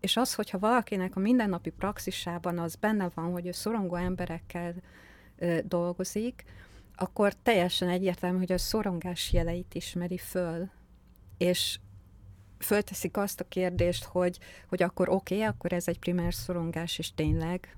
[0.00, 4.74] és az, hogyha valakinek a mindennapi praxisában az benne van, hogy ő szorongó emberekkel
[5.64, 6.44] dolgozik,
[6.96, 10.68] akkor teljesen egyértelmű, hogy a szorongás jeleit ismeri föl,
[11.38, 11.78] és
[12.58, 17.14] fölteszik azt a kérdést, hogy, hogy akkor oké, okay, akkor ez egy primer szorongás, és
[17.14, 17.76] tényleg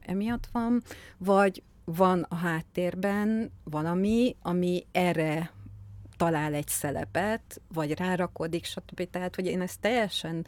[0.00, 0.82] emiatt van,
[1.16, 5.50] vagy van a háttérben valami, ami erre
[6.16, 9.10] talál egy szelepet, vagy rárakodik, stb.
[9.10, 10.46] Tehát, hogy én ezt teljesen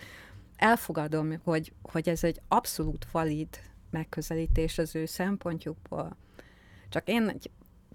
[0.56, 3.48] elfogadom, hogy, hogy ez egy abszolút valid
[3.90, 6.16] megközelítés az ő szempontjukból.
[6.88, 7.38] Csak én,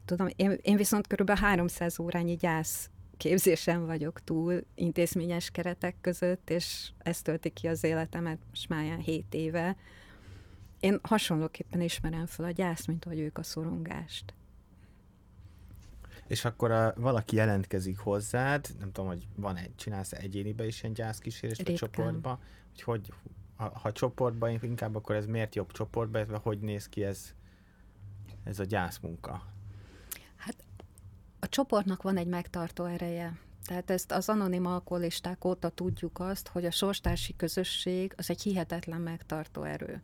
[0.05, 6.91] tudom, én, én viszont körülbelül 300 órányi gyász képzésen vagyok túl intézményes keretek között, és
[6.97, 9.75] ez tölti ki az életemet most már 7 éve.
[10.79, 14.33] Én hasonlóképpen ismerem fel a gyászt, mint hogy ők a szorongást.
[16.33, 20.93] És akkor a, valaki jelentkezik hozzád, nem tudom, hogy van egy, csinálsz egyénibe is ilyen
[20.93, 23.13] gyászkísérést, vagy csoportba, hogy, hogy
[23.55, 27.33] ha, ha csoportban inkább, akkor ez miért jobb csoportba, illetve hogy néz ki ez,
[28.43, 29.43] ez a gyászmunka?
[30.35, 30.55] Hát
[31.39, 33.37] a csoportnak van egy megtartó ereje.
[33.65, 39.01] Tehát ezt az anonim alkoholisták óta tudjuk azt, hogy a sorstársi közösség az egy hihetetlen
[39.01, 40.01] megtartó erő.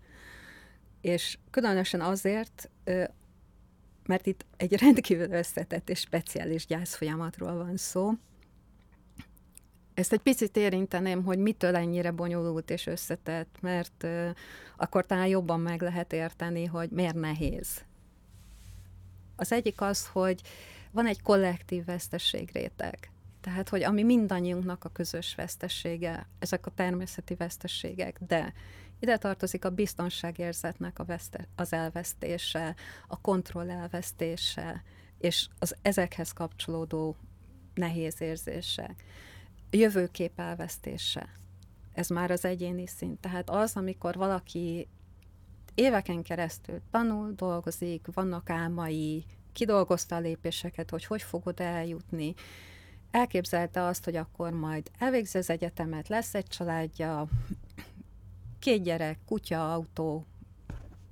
[1.02, 2.70] És különösen azért,
[4.10, 8.12] mert itt egy rendkívül összetett és speciális gyászfolyamatról van szó.
[9.94, 14.08] Ezt egy picit érinteném, hogy mitől ennyire bonyolult és összetett, mert
[14.78, 17.84] akkor talán jobban meg lehet érteni, hogy miért nehéz.
[19.36, 20.42] Az egyik az, hogy
[20.92, 23.12] van egy kollektív vesztességréteg.
[23.42, 28.54] Tehát, hogy ami mindannyiunknak a közös vesztessége, ezek a természeti vesztességek, de
[29.00, 32.76] ide tartozik a biztonságérzetnek a veszte, az elvesztése,
[33.08, 34.84] a kontroll elvesztése,
[35.18, 37.16] és az ezekhez kapcsolódó
[37.74, 39.04] nehéz érzések.
[39.72, 41.30] A jövőkép elvesztése.
[41.94, 43.20] Ez már az egyéni szint.
[43.20, 44.88] Tehát az, amikor valaki
[45.76, 52.34] éveken keresztül tanul, dolgozik, vannak álmai, kidolgozta a lépéseket, hogy hogy fogod eljutni,
[53.12, 57.28] elképzelte azt, hogy akkor majd elvégzi az egyetemet, lesz egy családja,
[58.60, 60.26] két gyerek, kutya, autó,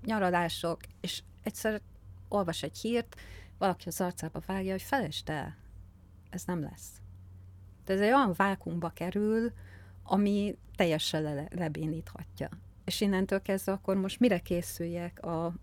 [0.05, 1.81] nyaralások, és egyszer
[2.27, 3.15] olvas egy hírt,
[3.57, 5.57] valaki az arcába vágja, hogy felejtsd el,
[6.29, 7.01] ez nem lesz.
[7.85, 9.51] De ez egy olyan vákumba kerül,
[10.03, 12.49] ami teljesen le- lebéníthatja.
[12.85, 15.53] És innentől kezdve akkor most mire készüljek a,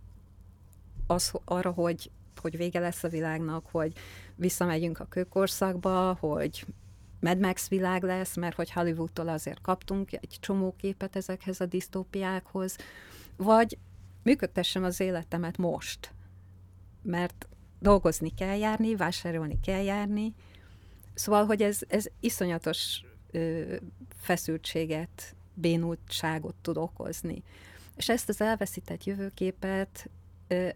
[1.06, 3.92] az, arra, hogy, hogy vége lesz a világnak, hogy
[4.34, 6.66] visszamegyünk a kőkorszakba, hogy
[7.24, 12.76] Mad Max világ lesz, mert hogy Hollywoodtól azért kaptunk egy csomó képet ezekhez a disztópiákhoz,
[13.36, 13.78] vagy
[14.22, 16.12] működtessem az életemet most,
[17.02, 20.34] mert dolgozni kell járni, vásárolni kell járni,
[21.14, 23.74] szóval, hogy ez, ez iszonyatos ö,
[24.16, 27.42] feszültséget, bénultságot tud okozni.
[27.96, 30.10] És ezt az elveszített jövőképet,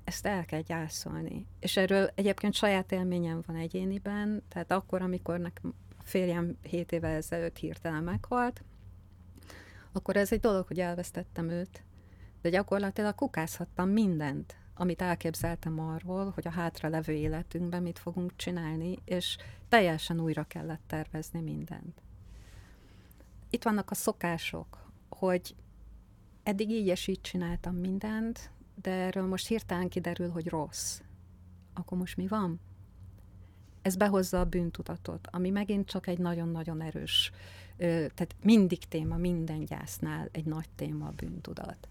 [0.05, 1.47] ezt el kell gyászolni.
[1.61, 5.75] És erről egyébként saját élményem van egyéniben, tehát akkor, amikor nekem
[6.09, 8.65] férjem 7 évvel ezelőtt hirtelen meghalt,
[9.93, 11.83] akkor ez egy dolog, hogy elvesztettem őt,
[12.43, 18.99] de gyakorlatilag kukázhattam mindent, amit elképzeltem arról, hogy a hátra levő életünkben mit fogunk csinálni,
[19.05, 19.37] és
[19.69, 22.03] teljesen újra kellett tervezni mindent.
[23.51, 25.55] Itt vannak a szokások, hogy
[26.43, 28.51] eddig így és így csináltam mindent,
[28.83, 31.01] de erről most hirtelen kiderül, hogy rossz.
[31.75, 32.61] Akkor most mi van?
[33.83, 37.31] Ez behozza a bűntudatot, ami megint csak egy nagyon-nagyon erős,
[37.77, 41.89] tehát mindig téma, minden gyásznál egy nagy téma a bűntudat.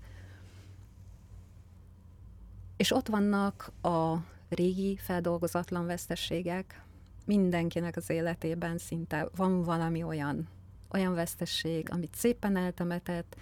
[2.78, 4.16] És ott vannak a
[4.50, 6.84] régi feldolgozatlan veszteségek,
[7.26, 10.48] mindenkinek az életében szinte van valami olyan,
[10.92, 13.36] olyan vesztesség, amit szépen eltemetett.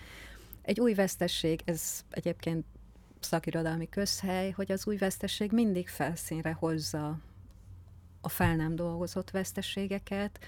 [0.62, 2.66] Egy új vesztesség, ez egyébként
[3.20, 7.18] szakirodalmi közhely, hogy az új vesztesség mindig felszínre hozza
[8.26, 10.46] a fel nem dolgozott veszteségeket.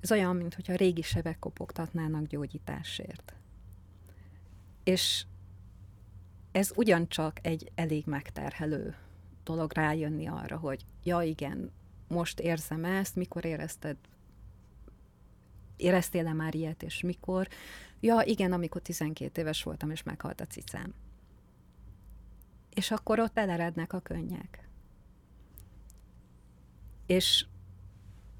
[0.00, 3.34] Ez olyan, mintha régi sebek kopogtatnának gyógyításért.
[4.84, 5.24] És
[6.52, 8.96] ez ugyancsak egy elég megterhelő
[9.44, 11.72] dolog rájönni arra, hogy ja igen,
[12.08, 13.96] most érzem ezt, mikor érezted,
[15.76, 17.48] éreztél-e már ilyet, és mikor?
[18.00, 20.94] Ja, igen, amikor 12 éves voltam, és meghalt a cicám.
[22.74, 24.69] És akkor ott elerednek a könnyek.
[27.10, 27.46] És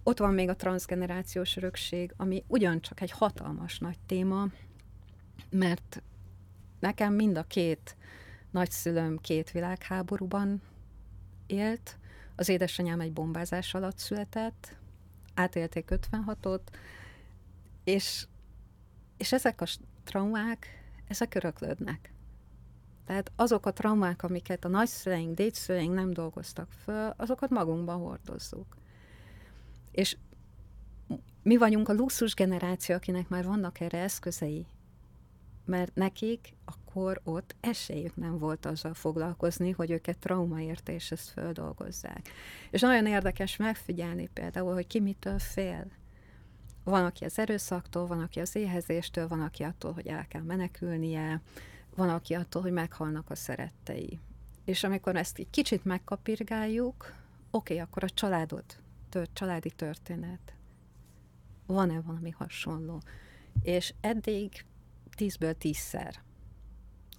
[0.02, 4.46] ott van még a transgenerációs örökség, ami ugyancsak egy hatalmas nagy téma,
[5.50, 6.02] mert
[6.80, 7.96] nekem mind a két
[8.50, 10.62] nagyszülőm két világháborúban
[11.46, 11.98] élt,
[12.36, 14.76] az édesanyám egy bombázás alatt született,
[15.34, 16.62] átélték 56-ot,
[17.84, 18.26] és,
[19.16, 19.66] és ezek a
[20.04, 20.66] traumák,
[21.08, 22.12] ezek öröklődnek.
[23.10, 28.76] Tehát azok a traumák, amiket a nagyszüleink, dédszüleink nem dolgoztak föl, azokat magunkban hordozzuk.
[29.90, 30.16] És
[31.42, 34.66] mi vagyunk a luxus generáció, akinek már vannak erre eszközei,
[35.64, 42.28] mert nekik akkor ott esélyük nem volt azzal foglalkozni, hogy őket traumaért és ezt földolgozzák.
[42.70, 45.86] És nagyon érdekes megfigyelni például, hogy ki mitől fél.
[46.84, 51.40] Van, aki az erőszaktól, van, aki az éhezéstől, van, aki attól, hogy el kell menekülnie,
[52.00, 54.18] van, aki attól, hogy meghalnak a szerettei.
[54.64, 57.14] És amikor ezt egy kicsit megkapirgáljuk,
[57.50, 58.64] oké, okay, akkor a családod,
[59.08, 60.54] tört, családi történet.
[61.66, 63.00] Van-e valami hasonló?
[63.62, 64.64] És eddig
[65.14, 66.22] tízből tízszer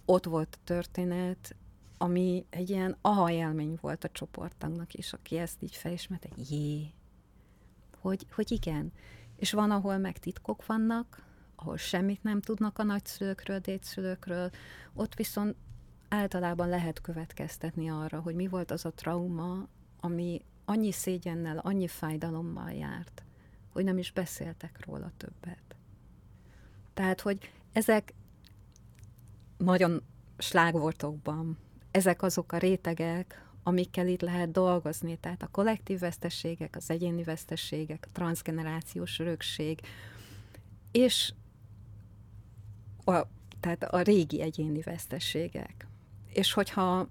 [0.06, 1.56] ott volt a történet,
[1.98, 6.94] ami egy ilyen aha élmény volt a csoportnak is, aki ezt így felismerte, jé,
[8.00, 8.91] hogy, hogy igen.
[9.36, 11.24] És van, ahol meg titkok vannak,
[11.62, 14.50] ahol semmit nem tudnak a nagyszülőkről, dédszülőkről,
[14.93, 15.56] ott viszont
[16.10, 19.67] általában lehet következtetni arra, hogy mi volt az a trauma,
[20.00, 23.24] ami annyi szégyennel, annyi fájdalommal járt,
[23.69, 25.76] hogy nem is beszéltek róla többet.
[26.93, 28.13] Tehát, hogy ezek
[29.58, 30.02] nagyon
[30.38, 31.58] slágvortokban,
[31.91, 35.17] ezek azok a rétegek, amikkel itt lehet dolgozni.
[35.17, 39.80] Tehát a kollektív veszteségek, az egyéni veszteségek, a transgenerációs örökség,
[40.91, 41.34] és
[43.12, 45.88] a, tehát a régi egyéni veszteségek.
[46.34, 47.08] És hogyha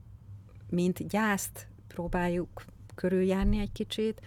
[0.71, 4.21] mint gyászt próbáljuk körüljárni egy kicsit,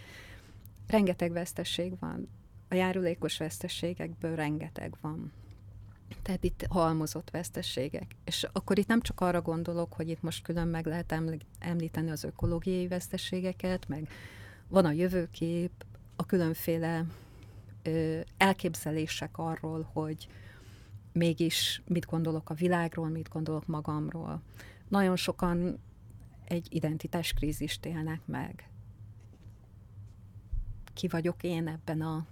[0.87, 2.27] rengeteg veszteség van.
[2.69, 5.31] A járulékos veszteségekből rengeteg van.
[6.21, 8.15] Tehát itt halmozott veszteségek.
[8.25, 11.15] És akkor itt nem csak arra gondolok, hogy itt most külön meg lehet
[11.59, 14.09] említeni az ökológiai veszteségeket, meg
[14.67, 15.71] van a jövőkép,
[16.15, 17.05] a különféle
[17.83, 20.27] ö, elképzelések arról, hogy
[21.13, 24.41] mégis mit gondolok a világról, mit gondolok magamról.
[24.87, 25.79] Nagyon sokan
[26.45, 28.69] egy identitáskrízist élnek meg.
[30.93, 32.25] Ki vagyok én ebben a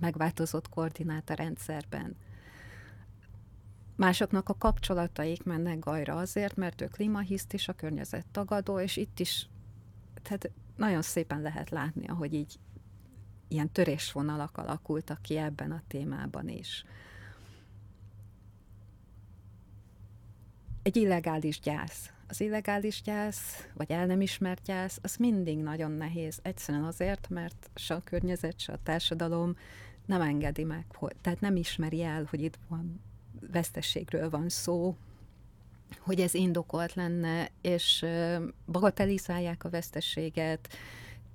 [0.00, 2.16] megváltozott koordinátorrendszerben?
[3.96, 9.20] Másoknak a kapcsolataik mennek gajra azért, mert ő klímahiszt is, a környezet tagadó, és itt
[9.20, 9.48] is
[10.22, 12.58] tehát nagyon szépen lehet látni, ahogy így
[13.48, 16.84] ilyen törésvonalak alakultak ki ebben a témában is.
[20.82, 22.10] Egy illegális gyász.
[22.28, 26.38] Az illegális gyász, vagy el nem ismert gyász, az mindig nagyon nehéz.
[26.42, 29.56] Egyszerűen azért, mert se a környezet, se a társadalom
[30.06, 33.00] nem engedi meg, hogy, tehát nem ismeri el, hogy itt van
[33.52, 34.96] vesztességről van szó,
[35.98, 38.06] hogy ez indokolt lenne, és
[38.66, 40.68] bagatelizálják a vesztességet,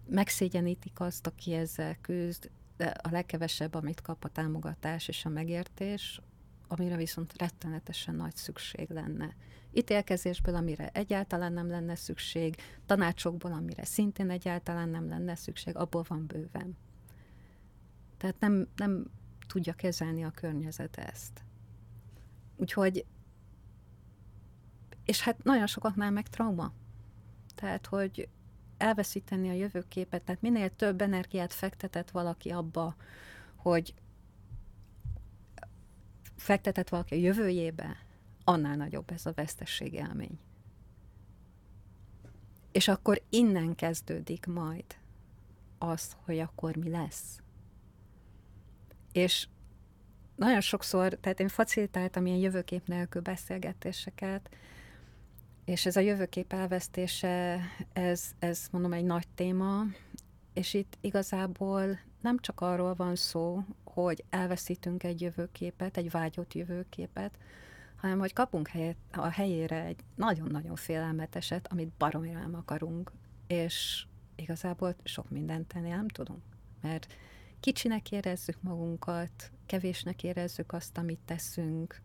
[0.09, 6.21] megszégyenítik azt, aki ezzel küzd, de a legkevesebb, amit kap a támogatás és a megértés,
[6.67, 9.35] amire viszont rettenetesen nagy szükség lenne.
[9.73, 16.25] Ítélkezésből, amire egyáltalán nem lenne szükség, tanácsokból, amire szintén egyáltalán nem lenne szükség, abból van
[16.25, 16.77] bőven.
[18.17, 19.05] Tehát nem, nem
[19.47, 21.43] tudja kezelni a környezet ezt.
[22.55, 23.05] Úgyhogy,
[25.05, 26.73] és hát nagyon sokaknál meg trauma.
[27.55, 28.29] Tehát, hogy
[28.77, 32.95] elveszíteni a jövőképet, tehát minél több energiát fektetett valaki abba,
[33.55, 33.93] hogy
[36.37, 37.97] fektetett valaki a jövőjébe,
[38.43, 40.39] annál nagyobb ez a vesztesség élmény.
[42.71, 44.85] És akkor innen kezdődik majd
[45.77, 47.41] az, hogy akkor mi lesz.
[49.11, 49.47] És
[50.35, 54.49] nagyon sokszor, tehát én facilitáltam ilyen jövőkép nélkül beszélgetéseket,
[55.65, 57.61] és ez a jövőkép elvesztése,
[57.93, 59.83] ez, ez mondom egy nagy téma,
[60.53, 63.63] és itt igazából nem csak arról van szó,
[64.03, 67.37] hogy elveszítünk egy jövőképet, egy vágyott jövőképet,
[67.95, 73.11] hanem hogy kapunk helyet, a helyére egy nagyon-nagyon félelmeteset, amit baromira nem akarunk,
[73.47, 74.05] és
[74.35, 76.43] igazából sok mindent tenni nem tudunk,
[76.81, 77.13] mert
[77.59, 82.01] kicsinek érezzük magunkat, kevésnek érezzük azt, amit teszünk,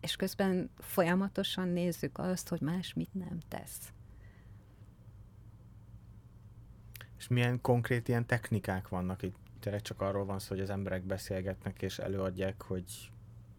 [0.00, 3.92] és közben folyamatosan nézzük azt, hogy más mit nem tesz.
[7.24, 9.36] És milyen konkrét ilyen technikák vannak itt?
[9.60, 13.10] Tényleg csak arról van szó, hogy az emberek beszélgetnek és előadják, hogy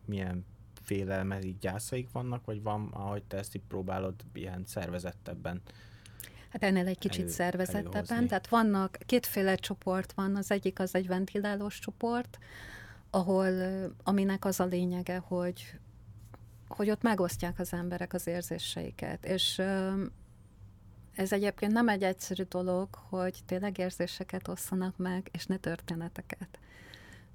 [0.05, 0.45] milyen
[0.81, 5.61] félelmezik, gyászaik vannak, vagy van, ahogy te ezt így próbálod ilyen szervezettebben
[6.49, 8.27] Hát ennél egy kicsit elő, szervezettebben, előhozni.
[8.27, 12.37] tehát vannak, kétféle csoport van, az egyik az egy ventilálós csoport,
[13.09, 13.47] ahol,
[14.03, 15.79] aminek az a lényege, hogy,
[16.67, 19.61] hogy ott megosztják az emberek az érzéseiket, és
[21.15, 26.59] ez egyébként nem egy egyszerű dolog, hogy tényleg érzéseket osszanak meg, és ne történeteket.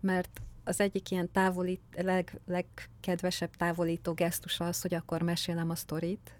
[0.00, 6.34] Mert az egyik ilyen távolít, leg, legkedvesebb távolító gesztus az, hogy akkor mesélem a sztorit,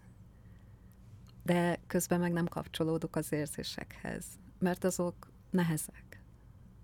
[1.43, 4.25] de közben meg nem kapcsolódok az érzésekhez,
[4.59, 6.23] mert azok nehezek.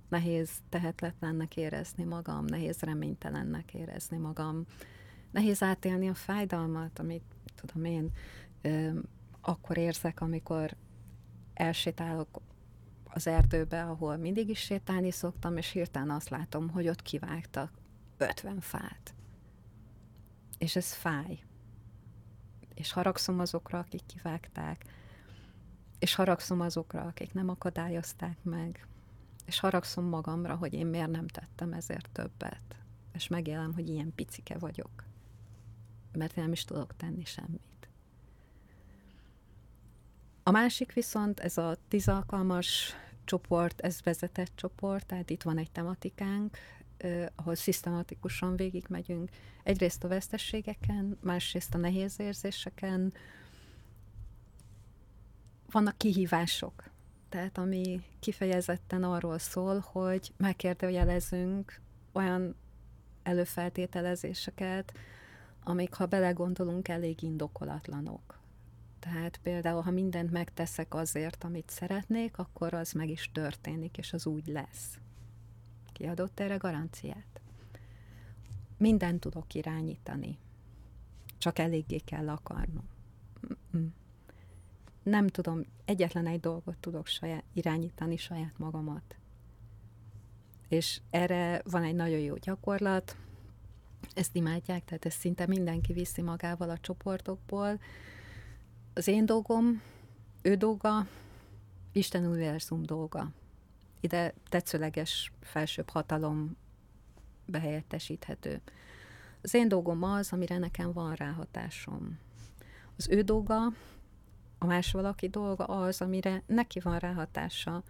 [0.09, 4.66] nehéz tehetetlennek érezni magam, nehéz reménytelennek érezni magam,
[5.30, 8.11] nehéz átélni a fájdalmat, amit tudom én,
[9.49, 10.76] akkor érzek, amikor
[11.55, 12.40] elsétálok
[13.05, 17.70] az erdőbe, ahol mindig is sétálni szoktam, és hirtelen azt látom, hogy ott kivágtak
[18.16, 19.14] 50 fát.
[20.59, 21.38] És ez fáj.
[22.74, 24.84] És haragszom azokra, akik kivágták,
[25.99, 28.86] és haragszom azokra, akik nem akadályozták meg,
[29.44, 32.84] és haragszom magamra, hogy én miért nem tettem ezért többet.
[33.12, 35.05] És megélem, hogy ilyen picike vagyok.
[36.12, 37.76] Mert én nem is tudok tenni semmit.
[40.49, 42.94] A másik viszont, ez a tíz alkalmas
[43.24, 46.57] csoport, ez vezetett csoport, tehát itt van egy tematikánk,
[46.97, 49.30] eh, ahol szisztematikusan végigmegyünk.
[49.62, 53.12] Egyrészt a vesztességeken, másrészt a nehéz érzéseken.
[55.70, 56.90] Vannak kihívások,
[57.28, 61.80] tehát ami kifejezetten arról szól, hogy megkérdőjelezünk
[62.12, 62.57] olyan
[63.22, 64.92] előfeltételezéseket,
[65.64, 68.36] amik, ha belegondolunk, elég indokolatlanok.
[69.12, 74.26] Tehát például, ha mindent megteszek azért, amit szeretnék, akkor az meg is történik, és az
[74.26, 74.98] úgy lesz.
[75.92, 77.40] Kiadott erre garanciát?
[78.76, 80.38] Mindent tudok irányítani.
[81.38, 82.88] Csak eléggé kell akarnom.
[85.02, 89.16] Nem tudom, egyetlen egy dolgot tudok saját, irányítani saját magamat.
[90.68, 93.16] És erre van egy nagyon jó gyakorlat,
[94.14, 97.78] ezt imádják, tehát ezt szinte mindenki viszi magával a csoportokból.
[98.97, 99.82] Az én dolgom,
[100.42, 101.07] ő dolga,
[101.92, 103.30] Isten univerzum dolga.
[104.01, 106.57] Ide tetszőleges felsőbb hatalom
[107.47, 108.61] behelyettesíthető.
[109.42, 112.18] Az én dolgom az, amire nekem van ráhatásom.
[112.97, 113.72] Az ő dolga,
[114.59, 117.82] a más valaki dolga az, amire neki van ráhatása,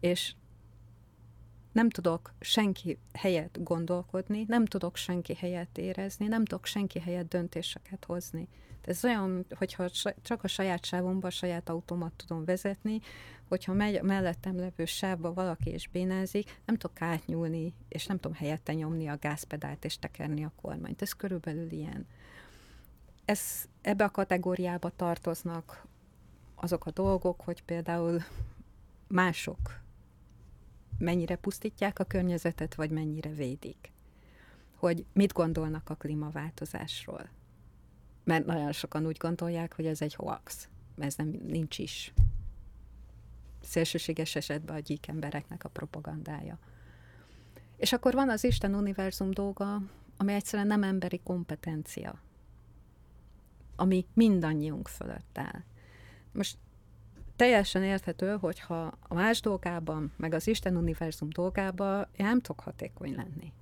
[0.00, 0.34] és
[1.72, 8.04] nem tudok senki helyet gondolkodni, nem tudok senki helyet érezni, nem tudok senki helyet döntéseket
[8.04, 8.48] hozni.
[8.86, 9.88] Ez olyan, hogyha
[10.22, 13.00] csak a saját sávomban, a saját autómat tudom vezetni,
[13.48, 18.72] hogyha megy mellettem levő sávba valaki és bénázik, nem tudok átnyúlni, és nem tudom helyette
[18.72, 21.02] nyomni a gázpedált és tekerni a kormányt.
[21.02, 22.06] Ez körülbelül ilyen.
[23.24, 25.86] Ez, ebbe a kategóriába tartoznak
[26.54, 28.22] azok a dolgok, hogy például
[29.06, 29.82] mások
[30.98, 33.92] mennyire pusztítják a környezetet, vagy mennyire védik.
[34.76, 37.28] Hogy mit gondolnak a klímaváltozásról.
[38.24, 40.68] Mert nagyon sokan úgy gondolják, hogy ez egy hoax.
[40.98, 42.12] Ez nem, nincs is.
[43.62, 46.58] Szélsőséges esetben a gyík embereknek a propagandája.
[47.76, 49.82] És akkor van az Isten univerzum dolga,
[50.16, 52.20] ami egyszerűen nem emberi kompetencia,
[53.76, 55.62] ami mindannyiunk fölött áll.
[56.32, 56.56] Most
[57.36, 63.52] teljesen érthető, hogyha a más dolgában, meg az Isten univerzum dolgában nem tudok hatékony lenni.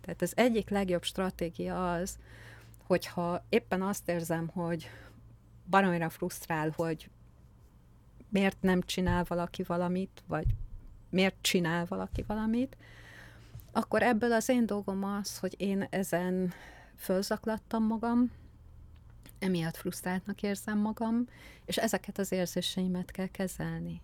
[0.00, 2.18] Tehát az egyik legjobb stratégia az,
[2.86, 4.90] hogyha éppen azt érzem, hogy
[5.70, 7.10] baromira frusztrál, hogy
[8.28, 10.46] miért nem csinál valaki valamit, vagy
[11.10, 12.76] miért csinál valaki valamit,
[13.72, 16.52] akkor ebből az én dolgom az, hogy én ezen
[16.96, 18.32] fölzaklattam magam,
[19.38, 21.26] emiatt frusztráltnak érzem magam,
[21.64, 24.00] és ezeket az érzéseimet kell kezelni.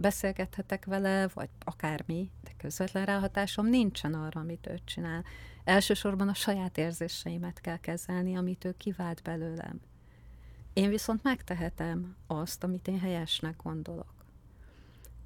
[0.00, 5.24] Beszélgethetek vele, vagy akármi, de közvetlen ráhatásom nincsen arra, amit ő csinál.
[5.64, 9.80] Elsősorban a saját érzéseimet kell kezelni, amit ő kivált belőlem.
[10.72, 14.24] Én viszont megtehetem azt, amit én helyesnek gondolok.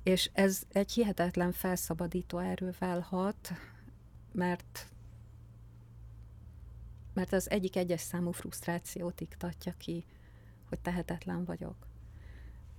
[0.03, 3.53] És ez egy hihetetlen felszabadító erővel hat,
[4.33, 4.87] mert
[7.15, 10.05] mert az egyik egyes számú frusztrációt iktatja ki,
[10.69, 11.87] hogy tehetetlen vagyok.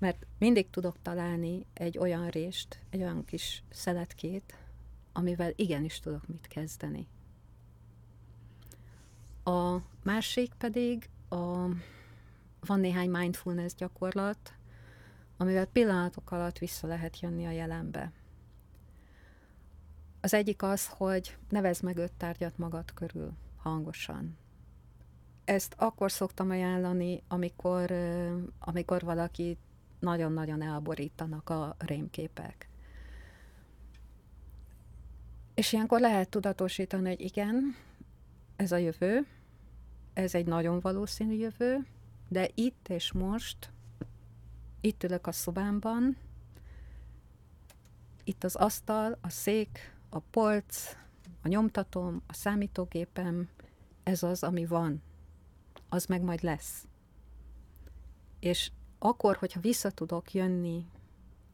[0.04, 4.58] Mert mindig tudok találni egy olyan rést, egy olyan kis szeletkét,
[5.14, 7.08] amivel igenis tudok mit kezdeni.
[9.44, 11.36] A másik pedig a,
[12.60, 14.54] van néhány mindfulness gyakorlat,
[15.38, 18.12] amivel pillanatok alatt vissza lehet jönni a jelenbe.
[20.22, 24.38] Az egyik az, hogy nevezd meg öt tárgyat magad körül hangosan.
[25.46, 27.92] Ezt akkor szoktam ajánlani, amikor,
[28.60, 29.58] amikor valaki
[30.04, 32.70] nagyon-nagyon elborítanak a rémképek.
[35.54, 37.76] És ilyenkor lehet tudatosítani, hogy igen,
[38.56, 39.28] ez a jövő,
[40.14, 41.86] ez egy nagyon valószínű jövő,
[42.28, 43.72] de itt és most,
[44.82, 46.18] itt ülök a szobámban,
[48.24, 50.96] itt az asztal, a szék, a polc,
[51.42, 53.50] a nyomtatom, a számítógépem,
[54.04, 55.02] ez az, ami van.
[55.90, 56.88] Az meg majd lesz.
[58.40, 58.72] És
[59.04, 60.86] akkor, hogyha vissza tudok jönni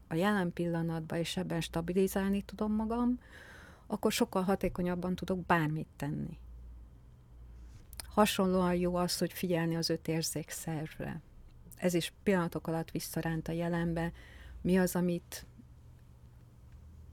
[0.07, 3.19] a jelen pillanatban, és ebben stabilizálni tudom magam,
[3.87, 6.37] akkor sokkal hatékonyabban tudok bármit tenni.
[7.97, 11.21] Hasonlóan jó az, hogy figyelni az öt érzékszervre.
[11.75, 14.11] Ez is pillanatok alatt visszaránt a jelenbe.
[14.61, 15.45] Mi az, amit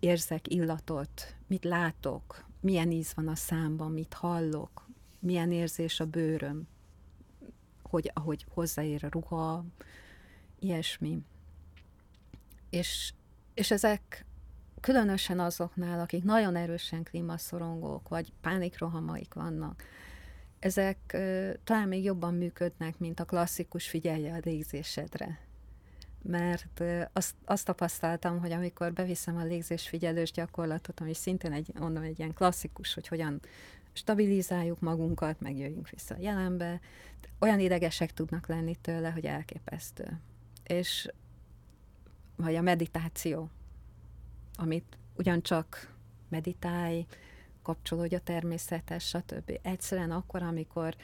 [0.00, 6.68] érzek illatot, mit látok, milyen íz van a számban, mit hallok, milyen érzés a bőröm,
[7.82, 9.64] hogy ahogy hozzáér a ruha,
[10.58, 11.18] ilyesmi.
[12.70, 13.12] És,
[13.54, 14.26] és ezek
[14.80, 19.82] különösen azoknál, akik nagyon erősen klímaszorongók, vagy pánikrohamaik vannak,
[20.58, 25.38] ezek uh, talán még jobban működnek, mint a klasszikus figyelje a légzésedre.
[26.22, 26.82] Mert
[27.12, 32.34] azt, azt tapasztaltam, hogy amikor beviszem a légzésfigyelős gyakorlatot, ami szintén egy, mondom, egy ilyen
[32.34, 33.40] klasszikus, hogy hogyan
[33.92, 36.80] stabilizáljuk magunkat, megjöjjünk vissza a jelenbe,
[37.38, 40.20] olyan idegesek tudnak lenni tőle, hogy elképesztő.
[40.66, 41.08] És
[42.36, 43.50] vagy a meditáció,
[44.54, 45.94] amit ugyancsak
[46.28, 47.06] meditálj,
[47.62, 49.58] kapcsolódj a természetes, stb.
[49.62, 50.96] Egyszerűen akkor, amikor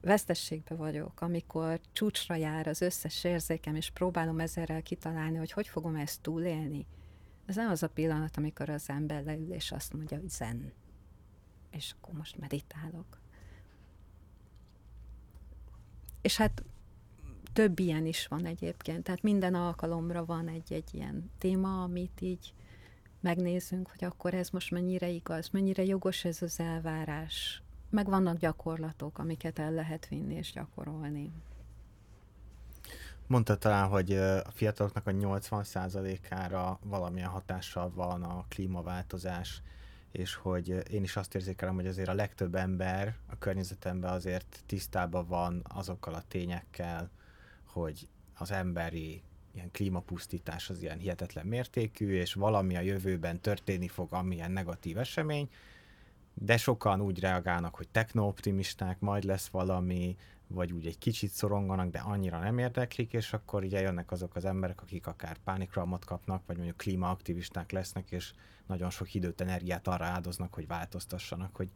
[0.00, 5.96] vesztességbe vagyok, amikor csúcsra jár az összes érzékem, és próbálom ezerrel kitalálni, hogy hogy fogom
[5.96, 6.86] ezt túlélni.
[7.46, 10.72] Ez nem az a pillanat, amikor az ember leül, és azt mondja, hogy zen.
[11.70, 13.18] És akkor most meditálok.
[16.20, 16.62] És hát
[17.52, 22.54] több ilyen is van egyébként, tehát minden alkalomra van egy-egy ilyen téma, amit így
[23.20, 27.62] megnézzünk, hogy akkor ez most mennyire igaz, mennyire jogos ez az elvárás.
[27.90, 31.32] Meg vannak gyakorlatok, amiket el lehet vinni és gyakorolni.
[33.26, 39.62] Mondta talán, hogy a fiataloknak a 80%-ára valamilyen hatással van a klímaváltozás,
[40.12, 45.26] és hogy én is azt érzékelem, hogy azért a legtöbb ember a környezetemben azért tisztában
[45.26, 47.10] van azokkal a tényekkel,
[47.72, 54.12] hogy az emberi ilyen klímapusztítás az ilyen hihetetlen mértékű, és valami a jövőben történni fog,
[54.12, 55.48] amilyen negatív esemény,
[56.34, 60.16] de sokan úgy reagálnak, hogy technooptimisták, majd lesz valami,
[60.46, 64.44] vagy úgy egy kicsit szoronganak, de annyira nem érdeklik, és akkor ugye jönnek azok az
[64.44, 68.32] emberek, akik akár pánikralmat kapnak, vagy mondjuk klímaaktivisták lesznek, és
[68.66, 71.68] nagyon sok időt, energiát arra áldoznak, hogy változtassanak, hogy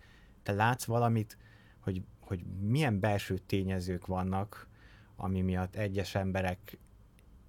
[0.42, 1.36] te látsz valamit,
[1.80, 4.68] hogy, hogy milyen belső tényezők vannak,
[5.16, 6.78] ami miatt egyes emberek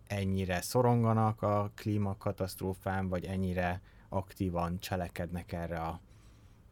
[0.07, 5.99] ennyire szoronganak a klímakatasztrófán, vagy ennyire aktívan cselekednek erre a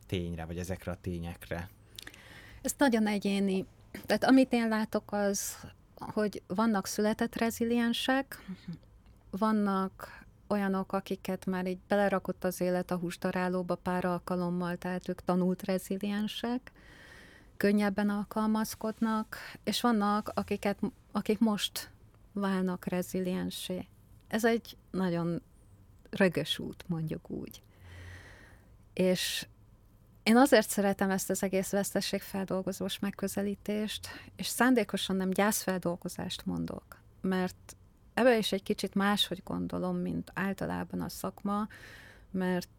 [0.07, 1.69] tényre, vagy ezekre a tényekre?
[2.61, 3.65] Ez nagyon egyéni.
[4.05, 8.45] Tehát amit én látok az, hogy vannak született reziliensek,
[9.29, 15.63] vannak olyanok, akiket már így belerakott az élet a hústarálóba pár alkalommal, tehát ők tanult
[15.63, 16.71] reziliensek,
[17.63, 20.79] könnyebben alkalmazkodnak, és vannak, akiket,
[21.11, 21.91] akik most
[22.31, 23.87] válnak reziliensé.
[24.27, 25.41] Ez egy nagyon
[26.09, 27.61] rögös út, mondjuk úgy.
[28.93, 29.47] És
[30.23, 37.75] én azért szeretem ezt az egész vesztességfeldolgozós megközelítést, és szándékosan nem gyászfeldolgozást mondok, mert
[38.13, 41.67] ebben is egy kicsit máshogy gondolom, mint általában a szakma,
[42.31, 42.69] mert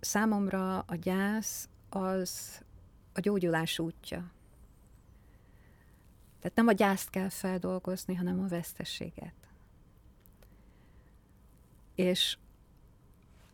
[0.00, 2.62] számomra a gyász az
[3.18, 4.30] a gyógyulás útja.
[6.40, 9.34] Tehát nem a gyászt kell feldolgozni, hanem a veszteséget.
[11.94, 12.38] És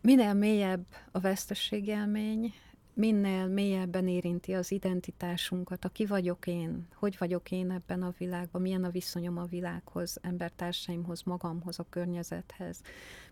[0.00, 2.52] minél mélyebb a veszteségélmény,
[2.94, 8.62] minél mélyebben érinti az identitásunkat, a ki vagyok én, hogy vagyok én ebben a világban,
[8.62, 12.80] milyen a viszonyom a világhoz, embertársaimhoz, magamhoz, a környezethez.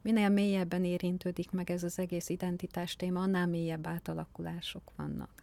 [0.02, 5.41] Minél mélyebben érintődik meg ez az egész identitás téma, annál mélyebb átalakulások vannak.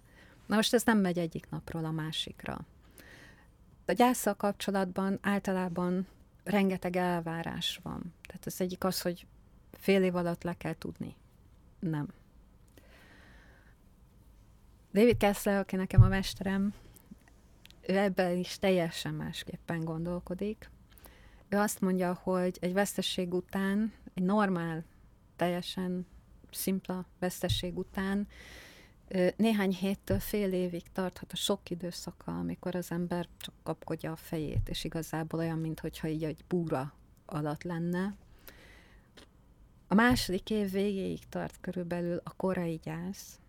[0.50, 2.60] Na most ez nem megy egyik napról a másikra.
[3.86, 6.08] A gyászsal kapcsolatban általában
[6.44, 8.14] rengeteg elvárás van.
[8.28, 9.26] Tehát az egyik az, hogy
[9.72, 11.16] fél év alatt le kell tudni.
[11.80, 12.08] Nem.
[14.94, 16.74] David Kessler, aki nekem a mesterem,
[17.82, 20.70] ő ebben is teljesen másképpen gondolkodik.
[21.50, 24.84] Ő azt mondja, hogy egy vesztesség után, egy normál,
[25.36, 26.08] teljesen
[26.52, 28.28] szimpla vesztesség után
[29.36, 34.70] néhány héttől fél évig tarthat a sok időszaka, amikor az ember csak kapkodja a fejét,
[34.70, 36.94] és igazából olyan, mintha így egy búra
[37.26, 38.16] alatt lenne.
[39.88, 43.40] A második év végéig tart körülbelül a korai gyász,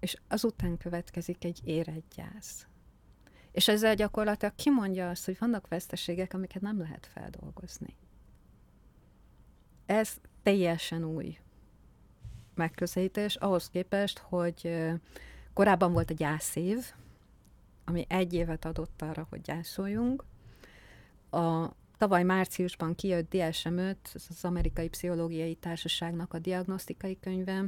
[0.00, 2.66] és azután következik egy érett gyász.
[3.52, 7.96] És ezzel gyakorlatilag kimondja azt, hogy vannak veszteségek, amiket nem lehet feldolgozni.
[9.86, 11.38] Ez teljesen új
[12.58, 14.86] megközelítés, ahhoz képest, hogy
[15.52, 16.92] korábban volt a gyászév,
[17.84, 20.24] ami egy évet adott arra, hogy gyászoljunk.
[21.30, 27.64] A tavaly márciusban kijött DSM-5, ez az Amerikai Pszichológiai Társaságnak a diagnosztikai könyve,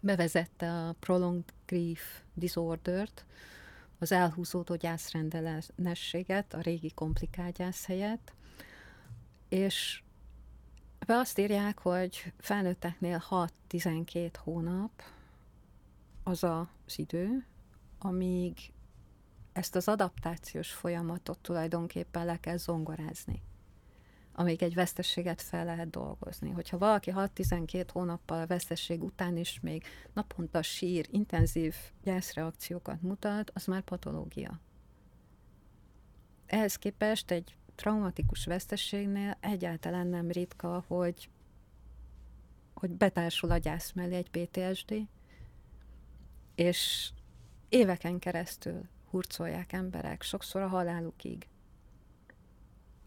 [0.00, 3.24] bevezette a Prolonged Grief Disorder-t,
[3.98, 8.32] az elhúzódó gyászrendellenességet, a régi komplikált gyász helyett,
[9.48, 10.02] és
[11.06, 13.24] be azt írják, hogy felnőtteknél
[13.68, 15.02] 6-12 hónap
[16.22, 17.46] az az idő,
[17.98, 18.72] amíg
[19.52, 23.42] ezt az adaptációs folyamatot tulajdonképpen le kell zongorázni
[24.38, 26.50] amíg egy vesztességet fel lehet dolgozni.
[26.50, 33.64] Hogyha valaki 6-12 hónappal a vesztesség után is még naponta sír, intenzív gyászreakciókat mutat, az
[33.64, 34.60] már patológia.
[36.46, 41.28] Ehhez képest egy traumatikus vesztességnél egyáltalán nem ritka, hogy,
[42.74, 44.94] hogy betársul a gyász mellé egy PTSD,
[46.54, 47.10] és
[47.68, 51.48] éveken keresztül hurcolják emberek, sokszor a halálukig.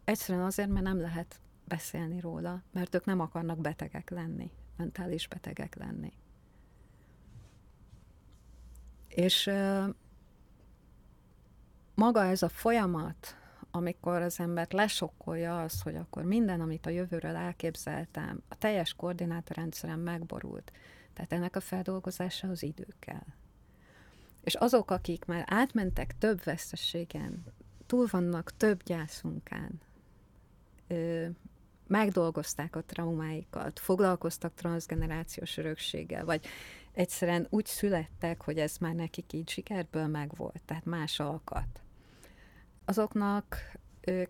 [0.03, 5.75] Egyszerűen azért, mert nem lehet beszélni róla, mert ők nem akarnak betegek lenni, mentális betegek
[5.75, 6.13] lenni.
[9.07, 9.51] És
[11.95, 13.40] maga ez a folyamat,
[13.71, 19.99] amikor az embert lesokkolja az, hogy akkor minden, amit a jövőről elképzeltem, a teljes koordinátorrendszerem
[19.99, 20.71] megborult.
[21.13, 23.25] Tehát ennek a feldolgozása az idő kell.
[24.43, 27.43] És azok, akik már átmentek több veszteségen,
[27.85, 29.81] túl vannak több gyászunkán,
[30.87, 31.25] ö,
[31.87, 36.45] megdolgozták a traumáikat, foglalkoztak transgenerációs örökséggel, vagy
[36.91, 41.80] egyszerűen úgy születtek, hogy ez már nekik így sikerből megvolt, tehát más alkat.
[42.85, 44.21] Azoknak ö,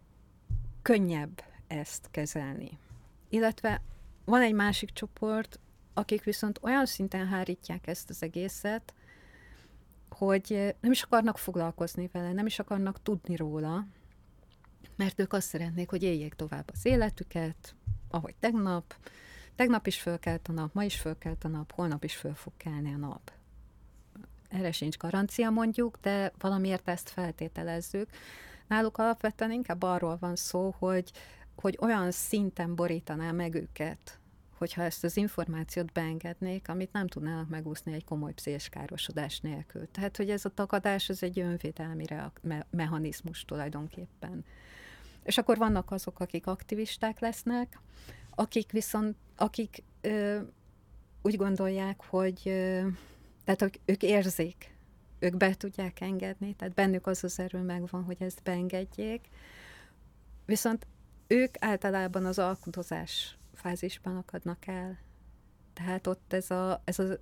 [0.82, 2.78] könnyebb ezt kezelni.
[3.30, 3.82] Illetve
[4.26, 5.60] van egy másik csoport,
[5.94, 8.94] akik viszont olyan szinten hárítják ezt az egészet,
[10.10, 13.86] hogy nem is akarnak foglalkozni vele, nem is akarnak tudni róla,
[14.96, 17.76] mert ők azt szeretnék, hogy éljék tovább az életüket,
[18.10, 18.96] ahogy tegnap,
[19.56, 22.94] tegnap is fölkelt a nap, ma is fölkelt a nap, holnap is föl fog kelni
[22.94, 23.32] a nap.
[24.52, 28.10] Erre sincs garancia mondjuk, de valamiért ezt feltételezzük.
[28.68, 31.12] Náluk alapvetően inkább arról van szó, hogy,
[31.56, 34.20] hogy olyan szinten borítaná meg őket,
[34.58, 39.92] hogyha ezt az információt beengednék, amit nem tudnának megúszni egy komoly pszichés károsodás nélkül.
[39.92, 44.46] Tehát, hogy ez a tagadás, az egy önvédelmi reak- me- mechanizmus tulajdonképpen.
[45.24, 47.80] És akkor vannak azok, akik aktivisták lesznek,
[48.36, 50.40] akik viszont, akik ö,
[51.22, 52.88] úgy gondolják, hogy ö,
[53.44, 54.76] tehát hogy ők érzik,
[55.20, 59.28] ők be tudják engedni, tehát bennük az az erő megvan, hogy ezt beengedjék,
[60.46, 60.88] viszont
[61.28, 65.00] ők általában az alkudozás fázisban akadnak el.
[65.74, 67.20] Tehát ott ez a, ez a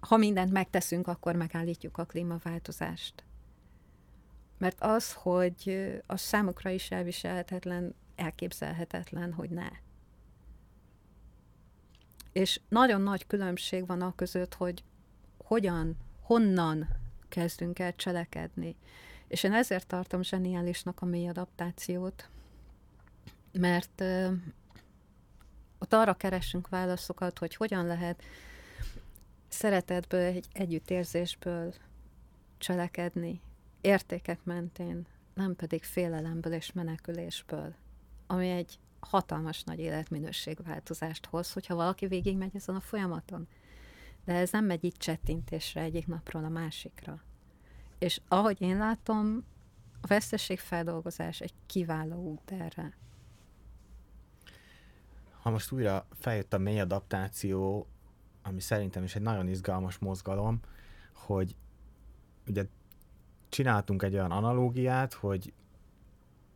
[0.00, 3.24] ha mindent megteszünk, akkor megállítjuk a klímaváltozást.
[4.58, 9.68] Mert az, hogy az számukra is elviselhetetlen, elképzelhetetlen, hogy ne.
[12.32, 14.84] És nagyon nagy különbség van a között, hogy
[15.50, 16.88] hogyan, honnan
[17.28, 18.76] kezdünk el cselekedni.
[19.28, 22.28] És én ezért tartom zseniálisnak a mély adaptációt,
[23.52, 24.32] mert uh,
[25.78, 28.22] ott arra keresünk válaszokat, hogy hogyan lehet
[29.48, 31.74] szeretetből, egy együttérzésből
[32.58, 33.40] cselekedni,
[33.80, 37.74] értékek mentén, nem pedig félelemből és menekülésből,
[38.26, 43.48] ami egy hatalmas nagy életminőségváltozást hoz, hogyha valaki végigmegy ezen a folyamaton.
[44.30, 47.20] De ez nem megy így csettintésre egyik napról a másikra.
[47.98, 49.44] És ahogy én látom,
[50.00, 52.96] a veszteségfeldolgozás egy kiváló út erre.
[55.40, 57.86] Ha most újra feljött a mély adaptáció,
[58.42, 60.60] ami szerintem is egy nagyon izgalmas mozgalom,
[61.14, 61.56] hogy
[62.46, 62.64] ugye
[63.48, 65.52] csináltunk egy olyan analógiát, hogy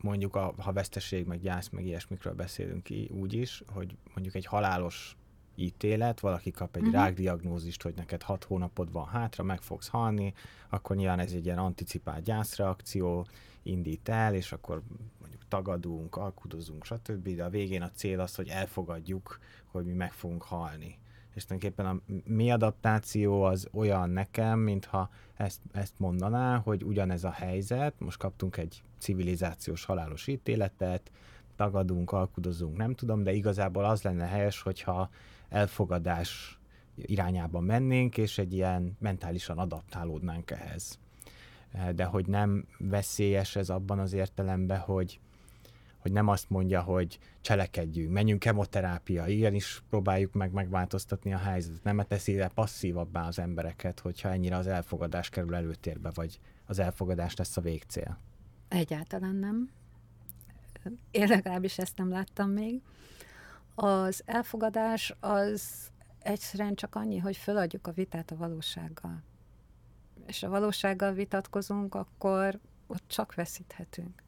[0.01, 4.47] mondjuk a, ha veszteség, meg gyász, meg ilyesmikről beszélünk ki úgy is, hogy mondjuk egy
[4.47, 5.17] halálos
[5.55, 6.97] ítélet, valaki kap egy uh-huh.
[6.97, 10.33] rákdiagnózist, hogy neked hat hónapod van hátra, meg fogsz halni,
[10.69, 13.27] akkor nyilván ez egy ilyen anticipált gyászreakció
[13.63, 14.83] indít el, és akkor
[15.21, 17.29] mondjuk tagadunk, alkudozunk, stb.
[17.29, 20.99] De a végén a cél az, hogy elfogadjuk, hogy mi meg fogunk halni
[21.35, 27.31] és tulajdonképpen a mi adaptáció az olyan nekem, mintha ezt, ezt mondaná, hogy ugyanez a
[27.31, 31.11] helyzet, most kaptunk egy civilizációs halálos ítéletet,
[31.57, 35.11] tagadunk, alkudozunk, nem tudom, de igazából az lenne helyes, hogyha
[35.49, 36.59] elfogadás
[36.97, 40.99] irányába mennénk, és egy ilyen mentálisan adaptálódnánk ehhez.
[41.95, 45.21] De hogy nem veszélyes ez abban az értelemben, hogy
[46.05, 51.83] hogy nem azt mondja, hogy cselekedjünk, menjünk kemoterápia, is próbáljuk meg megváltoztatni a helyzetet.
[51.85, 57.37] Nem teszi le passzívabbá az embereket, hogyha ennyire az elfogadás kerül előtérbe, vagy az elfogadás
[57.37, 58.19] lesz a végcél.
[58.69, 59.71] Egyáltalán nem.
[61.11, 62.83] én legalábbis ezt nem láttam még.
[63.75, 69.23] Az elfogadás az egyszerűen csak annyi, hogy föladjuk a vitát a valósággal.
[70.27, 74.23] És a valósággal vitatkozunk, akkor ott csak veszíthetünk.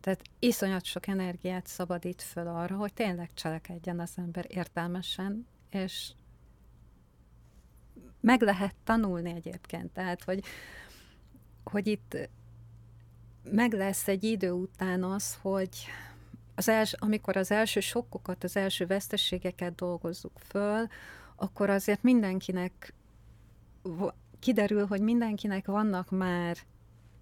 [0.00, 6.12] Tehát iszonyat sok energiát szabadít föl arra, hogy tényleg cselekedjen az ember értelmesen, és
[8.20, 9.92] meg lehet tanulni egyébként.
[9.92, 10.44] Tehát, hogy,
[11.64, 12.16] hogy itt
[13.42, 15.86] meg lesz egy idő után az, hogy
[16.56, 20.86] az els, amikor az első sokkokat, az első veszteségeket dolgozzuk föl,
[21.36, 22.94] akkor azért mindenkinek
[24.38, 26.56] kiderül, hogy mindenkinek vannak már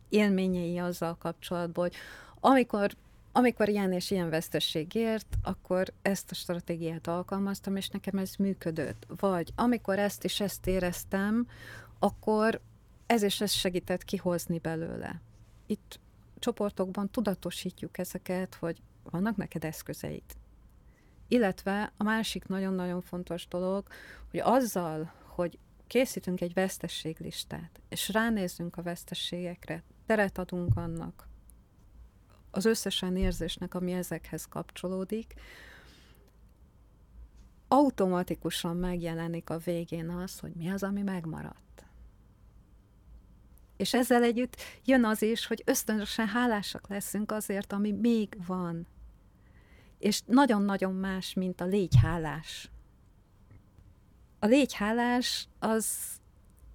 [0.09, 1.95] élményei azzal kapcsolatban, hogy
[2.41, 2.91] amikor,
[3.32, 9.07] amikor ilyen és ilyen vesztesség ért, akkor ezt a stratégiát alkalmaztam, és nekem ez működött.
[9.18, 11.47] Vagy amikor ezt és ezt éreztem,
[11.99, 12.61] akkor
[13.07, 15.20] ez és ez segített kihozni belőle.
[15.66, 16.01] Itt
[16.39, 20.37] csoportokban tudatosítjuk ezeket, hogy vannak neked eszközeid.
[21.29, 23.87] Illetve a másik nagyon-nagyon fontos dolog,
[24.31, 31.29] hogy azzal, hogy készítünk egy vesztességlistát, és ránézzünk a vesztességekre, teret adunk annak,
[32.51, 35.35] az összesen érzésnek, ami ezekhez kapcsolódik,
[37.69, 41.85] automatikusan megjelenik a végén az, hogy mi az, ami megmaradt.
[43.77, 48.87] És ezzel együtt jön az is, hogy ösztönösen hálásak leszünk azért, ami még van.
[50.05, 52.71] És nagyon-nagyon más, mint a légy hálás.
[54.39, 55.87] A légy hálás az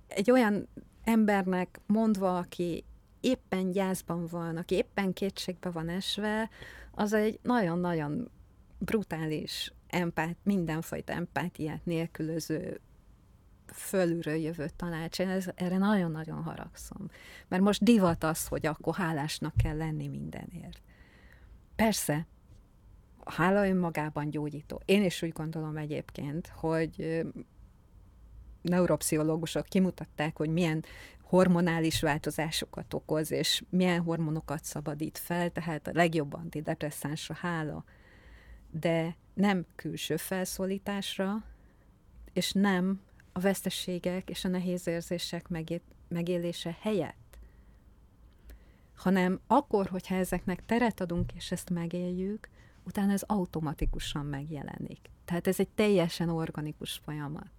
[0.07, 0.67] egy olyan
[1.03, 2.83] embernek mondva, aki
[3.19, 6.49] éppen gyászban van, aki éppen kétségbe van esve,
[6.91, 8.31] az egy nagyon-nagyon
[8.77, 12.79] brutális empát, mindenfajta empátiát nélkülöző
[13.73, 15.19] fölülről jövő tanács.
[15.19, 17.09] Én ez, erre nagyon-nagyon haragszom.
[17.47, 20.81] Mert most divat az, hogy akkor hálásnak kell lenni mindenért.
[21.75, 22.27] Persze,
[23.29, 24.81] a hála önmagában gyógyító.
[24.85, 27.25] Én is úgy gondolom egyébként, hogy
[28.61, 30.83] neuropszichológusok kimutatták, hogy milyen
[31.21, 37.83] hormonális változásokat okoz, és milyen hormonokat szabadít fel, tehát a legjobb antidepresszánsra hála,
[38.71, 41.43] de nem külső felszólításra,
[42.33, 43.01] és nem
[43.33, 45.47] a veszteségek és a nehéz érzések
[46.07, 47.37] megélése helyett,
[48.95, 52.49] hanem akkor, hogyha ezeknek teret adunk, és ezt megéljük,
[52.89, 55.09] utána ez automatikusan megjelenik.
[55.25, 57.51] Tehát ez egy teljesen organikus folyamat.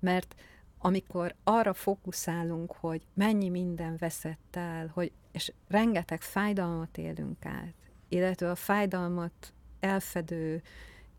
[0.00, 0.34] Mert
[0.78, 7.74] amikor arra fókuszálunk, hogy mennyi minden veszett el, hogy, és rengeteg fájdalmat élünk át,
[8.08, 10.62] illetve a fájdalmat elfedő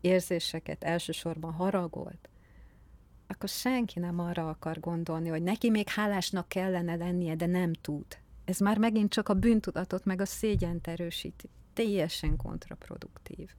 [0.00, 2.28] érzéseket elsősorban haragolt,
[3.26, 8.06] akkor senki nem arra akar gondolni, hogy neki még hálásnak kellene lennie, de nem tud.
[8.44, 11.48] Ez már megint csak a bűntudatot meg a szégyent erősíti.
[11.78, 13.50] Teljesen kontraproduktív.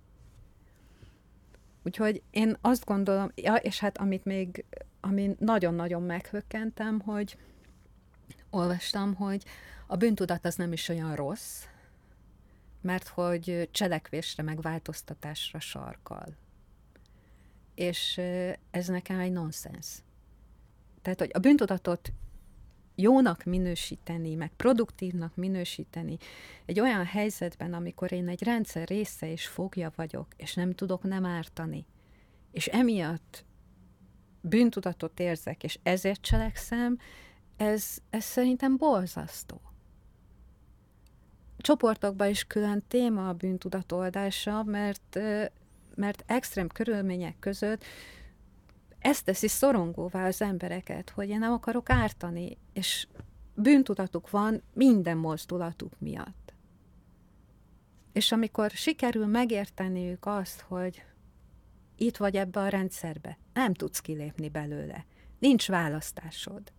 [1.83, 4.65] Úgyhogy én azt gondolom, ja, és hát amit még
[4.99, 7.37] ami nagyon-nagyon meghökkentem, hogy
[8.49, 9.45] olvastam, hogy
[9.87, 11.63] a bűntudat az nem is olyan rossz,
[12.81, 16.35] mert hogy cselekvésre, meg változtatásra sarkal.
[17.75, 18.17] És
[18.71, 19.87] ez nekem egy nonsens.
[21.01, 22.11] Tehát, hogy a bűntudatot
[23.01, 26.17] jónak minősíteni, meg produktívnak minősíteni
[26.65, 31.25] egy olyan helyzetben, amikor én egy rendszer része és fogja vagyok, és nem tudok nem
[31.25, 31.85] ártani,
[32.51, 33.45] és emiatt
[34.41, 36.97] bűntudatot érzek, és ezért cselekszem,
[37.57, 39.61] ez, ez szerintem borzasztó.
[41.57, 45.19] Csoportokban is külön téma a bűntudat oldása, mert,
[45.95, 47.83] mert extrém körülmények között
[48.99, 53.07] ezt teszi szorongóvá az embereket, hogy én nem akarok ártani, és
[53.55, 56.53] bűntudatuk van minden mozdulatuk miatt.
[58.13, 61.03] És amikor sikerül megérteniük azt, hogy
[61.95, 63.37] itt vagy ebbe a rendszerbe.
[63.53, 65.05] Nem tudsz kilépni belőle.
[65.39, 66.71] Nincs választásod.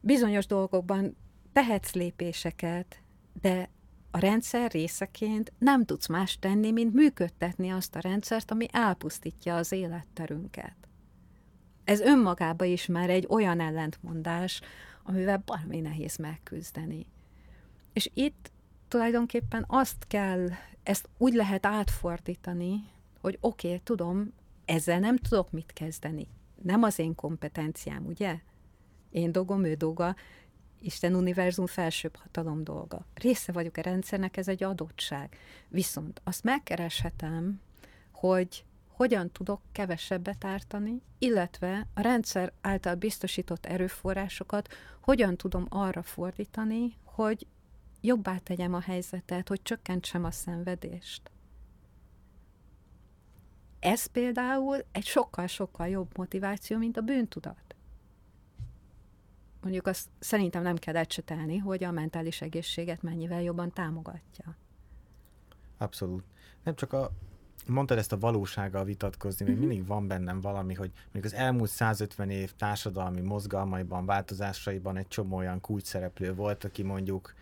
[0.00, 1.16] Bizonyos dolgokban
[1.52, 3.02] tehetsz lépéseket,
[3.40, 3.70] de
[4.10, 9.72] a rendszer részeként nem tudsz más tenni, mint működtetni azt a rendszert, ami elpusztítja az
[9.72, 10.87] életterünket.
[11.88, 14.60] Ez önmagában is már egy olyan ellentmondás,
[15.02, 17.06] amivel valami nehéz megküzdeni.
[17.92, 18.50] És itt
[18.88, 20.48] tulajdonképpen azt kell,
[20.82, 22.84] ezt úgy lehet átfordítani,
[23.20, 24.32] hogy oké, okay, tudom,
[24.64, 26.28] ezzel nem tudok mit kezdeni.
[26.62, 28.38] Nem az én kompetenciám, ugye?
[29.10, 30.16] Én dolgom, ő dolga,
[30.80, 33.06] Isten univerzum felsőbb hatalom dolga.
[33.14, 35.36] Része vagyok a rendszernek, ez egy adottság.
[35.68, 37.60] Viszont azt megkereshetem,
[38.12, 38.64] hogy
[38.98, 44.68] hogyan tudok kevesebbet ártani, illetve a rendszer által biztosított erőforrásokat
[45.00, 47.46] hogyan tudom arra fordítani, hogy
[48.00, 51.30] jobbá tegyem a helyzetet, hogy csökkentsem a szenvedést.
[53.80, 57.74] Ez például egy sokkal-sokkal jobb motiváció, mint a bűntudat.
[59.60, 64.56] Mondjuk azt szerintem nem kell ecsetelni, hogy a mentális egészséget mennyivel jobban támogatja.
[65.76, 66.24] Abszolút.
[66.62, 67.10] Nem csak a,
[67.68, 69.68] mondtad ezt a valósággal vitatkozni, még uh-huh.
[69.68, 75.36] mindig van bennem valami, hogy mondjuk az elmúlt 150 év társadalmi mozgalmaiban, változásaiban egy csomó
[75.36, 77.34] olyan kulcs szereplő volt, aki mondjuk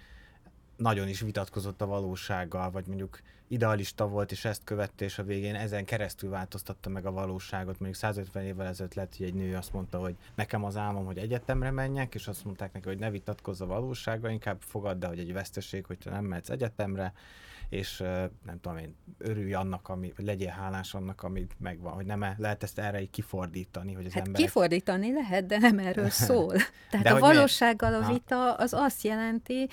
[0.77, 5.55] nagyon is vitatkozott a valósággal, vagy mondjuk idealista volt, és ezt követte, és a végén
[5.55, 7.79] ezen keresztül változtatta meg a valóságot.
[7.79, 11.19] Mondjuk 150 évvel ezelőtt lett, hogy egy nő azt mondta, hogy nekem az álmom, hogy
[11.19, 15.19] egyetemre menjek, és azt mondták neki, hogy ne vitatkozz a valósággal, inkább fogadd el, hogy
[15.19, 17.13] egy veszteség, hogy te nem mehetsz egyetemre,
[17.69, 17.99] és
[18.45, 22.63] nem tudom én, örülj annak, ami, vagy legyél hálás annak, amit megvan, hogy nem lehet
[22.63, 24.47] ezt erre így kifordítani, hogy az hát emberek...
[24.47, 26.55] kifordítani lehet, de nem erről szól.
[26.91, 29.69] Tehát de a valósággal a vita az azt jelenti,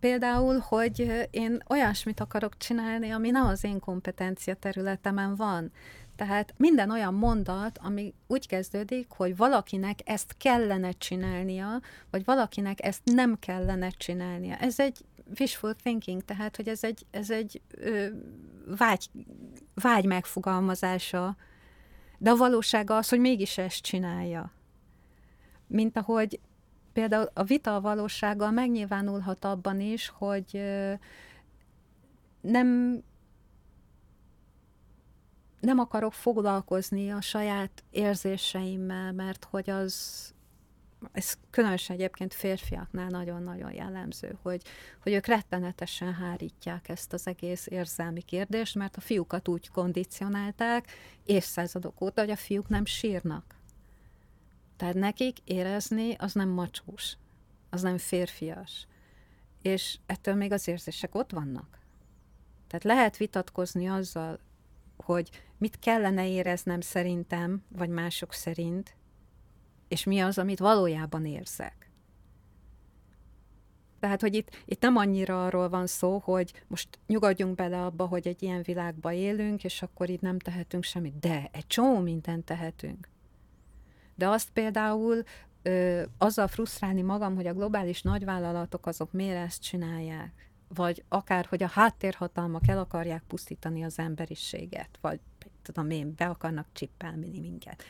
[0.00, 5.72] Például, hogy én olyasmit akarok csinálni, ami nem az én kompetencia területemen van.
[6.16, 11.80] Tehát minden olyan mondat, ami úgy kezdődik, hogy valakinek ezt kellene csinálnia,
[12.10, 14.56] vagy valakinek ezt nem kellene csinálnia.
[14.56, 15.04] Ez egy
[15.38, 18.06] wishful thinking, tehát, hogy ez egy, ez egy ö,
[18.76, 19.10] vágy,
[19.74, 21.36] vágy megfogalmazása,
[22.18, 24.52] de a valósága az, hogy mégis ezt csinálja.
[25.66, 26.40] Mint ahogy
[26.92, 30.92] például a vita a valósággal megnyilvánulhat abban is, hogy ö,
[32.40, 33.02] nem
[35.60, 40.34] nem akarok foglalkozni a saját érzéseimmel, mert hogy az
[41.12, 44.62] ez különösen egyébként férfiaknál nagyon-nagyon jellemző, hogy,
[45.02, 50.92] hogy ők rettenetesen hárítják ezt az egész érzelmi kérdést, mert a fiúkat úgy kondicionálták
[51.24, 53.54] évszázadok óta, hogy a fiúk nem sírnak.
[54.76, 57.16] Tehát nekik érezni az nem macsós,
[57.70, 58.86] az nem férfias.
[59.62, 61.78] És ettől még az érzések ott vannak.
[62.66, 64.38] Tehát lehet vitatkozni azzal,
[64.96, 68.96] hogy mit kellene éreznem szerintem, vagy mások szerint,
[69.88, 71.90] és mi az, amit valójában érzek.
[74.00, 78.26] Tehát, hogy itt, itt nem annyira arról van szó, hogy most nyugodjunk bele abba, hogy
[78.26, 81.18] egy ilyen világba élünk, és akkor itt nem tehetünk semmit.
[81.18, 83.08] De egy csomó mindent tehetünk.
[84.14, 85.22] De azt például
[85.62, 91.62] ö, azzal frusztrálni magam, hogy a globális nagyvállalatok azok miért ezt csinálják, vagy akár, hogy
[91.62, 95.20] a háttérhatalmak el akarják pusztítani az emberiséget, vagy
[95.62, 97.82] tudom én, be akarnak csippelni minket.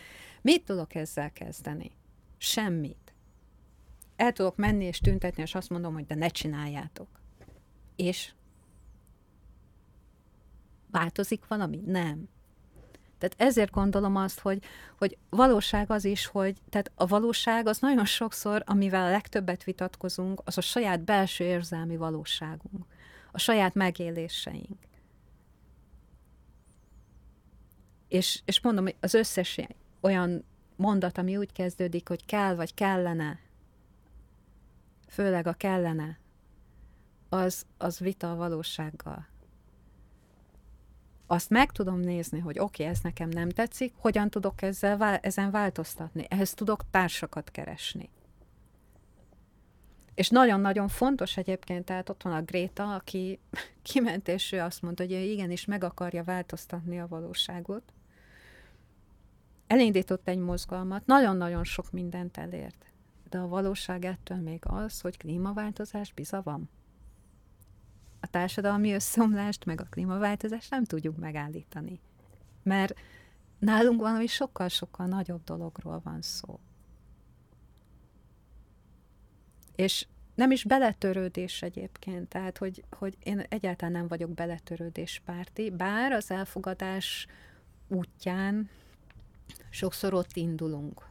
[0.49, 1.91] Mit tudok ezzel kezdeni?
[2.37, 3.15] Semmit.
[4.17, 7.09] El tudok menni és tüntetni, és azt mondom, hogy de ne csináljátok.
[7.97, 8.33] És
[10.91, 11.81] változik valami?
[11.87, 12.29] Nem.
[13.19, 14.63] Tehát ezért gondolom azt, hogy,
[14.99, 20.41] hogy valóság az is, hogy tehát a valóság az nagyon sokszor, amivel a legtöbbet vitatkozunk,
[20.45, 22.87] az a saját belső érzelmi valóságunk,
[23.33, 24.79] a saját megéléseink.
[28.09, 29.57] És, és mondom, hogy az összes
[30.09, 30.45] olyan
[30.77, 33.39] mondat, ami úgy kezdődik, hogy kell vagy kellene,
[35.09, 36.19] főleg a kellene,
[37.29, 39.27] az, az vita a valósággal.
[41.27, 45.51] Azt meg tudom nézni, hogy oké, okay, ez nekem nem tetszik, hogyan tudok ezzel, ezen
[45.51, 46.27] változtatni.
[46.29, 48.11] Ehhez tudok társakat keresni.
[50.15, 53.39] És nagyon-nagyon fontos egyébként, tehát ott van a Gréta, aki
[53.83, 57.93] kiment, és ő azt mondta, hogy igenis meg akarja változtatni a valóságot
[59.69, 62.93] elindított egy mozgalmat, nagyon-nagyon sok mindent elért.
[63.29, 66.69] De a valóság ettől még az, hogy klímaváltozás biza van.
[68.21, 72.01] A társadalmi összeomlást, meg a klímaváltozást nem tudjuk megállítani.
[72.63, 72.95] Mert
[73.59, 76.61] nálunk valami sokkal-sokkal nagyobb dologról van szó.
[79.77, 86.13] És nem is beletörődés egyébként, tehát hogy, hogy én egyáltalán nem vagyok beletörődés párti, bár
[86.13, 87.27] az elfogadás
[87.89, 88.71] útján
[89.71, 91.07] sokszor ott indulunk,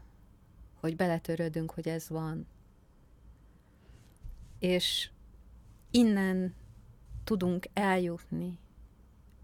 [0.79, 2.47] hogy beletörődünk, hogy ez van.
[4.59, 5.09] És
[5.91, 6.55] innen
[7.23, 8.59] tudunk eljutni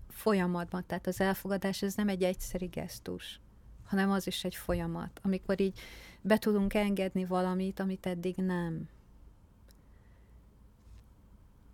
[0.09, 0.83] folyamatban.
[0.85, 3.39] Tehát az elfogadás ez nem egy egyszeri gesztus,
[3.83, 5.79] hanem az is egy folyamat, amikor így
[6.21, 8.89] be tudunk engedni valamit, amit eddig nem.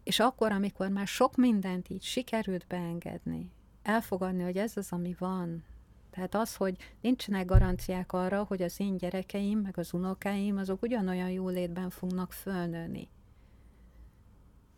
[0.04, 3.52] És akkor, amikor már sok mindent így sikerült beengedni,
[3.84, 5.64] elfogadni, hogy ez az, ami van,
[6.10, 11.30] tehát az, hogy nincsenek garanciák arra, hogy az én gyerekeim, meg az unokáim, azok ugyanolyan
[11.30, 13.10] jólétben fognak fölnőni.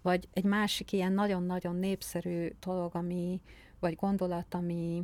[0.02, 3.42] Vagy egy másik ilyen nagyon-nagyon népszerű dolog, ami,
[3.80, 5.04] vagy gondolat, ami,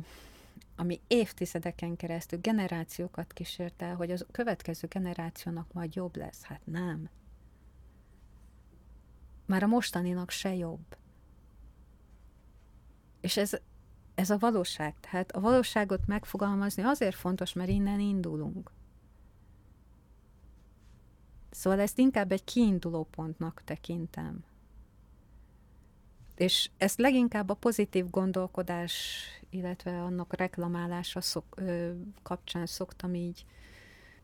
[0.76, 6.42] ami évtizedeken keresztül generációkat kísért el, hogy az következő generációnak majd jobb lesz.
[6.42, 7.08] Hát nem.
[9.46, 10.96] már a mostaninak se jobb.
[13.20, 13.60] És ez,
[14.18, 14.94] ez a valóság.
[15.00, 18.70] Tehát a valóságot megfogalmazni azért fontos, mert innen indulunk.
[21.50, 24.44] Szóval ezt inkább egy kiinduló pontnak tekintem.
[26.36, 31.90] És ezt leginkább a pozitív gondolkodás, illetve annak reklamálása szok, ö,
[32.22, 33.44] kapcsán szoktam így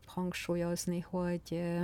[0.05, 1.83] hangsúlyozni, hogy ö,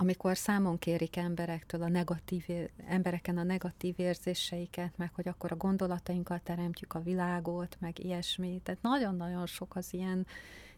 [0.00, 2.44] amikor számon kérik emberektől a negatív,
[2.86, 8.60] embereken a negatív érzéseiket, meg hogy akkor a gondolatainkkal teremtjük a világot, meg ilyesmi.
[8.62, 10.26] Tehát nagyon-nagyon sok az ilyen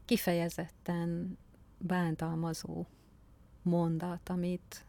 [0.04, 1.38] kifejezetten
[1.78, 2.86] bántalmazó
[3.62, 4.84] mondat, amit,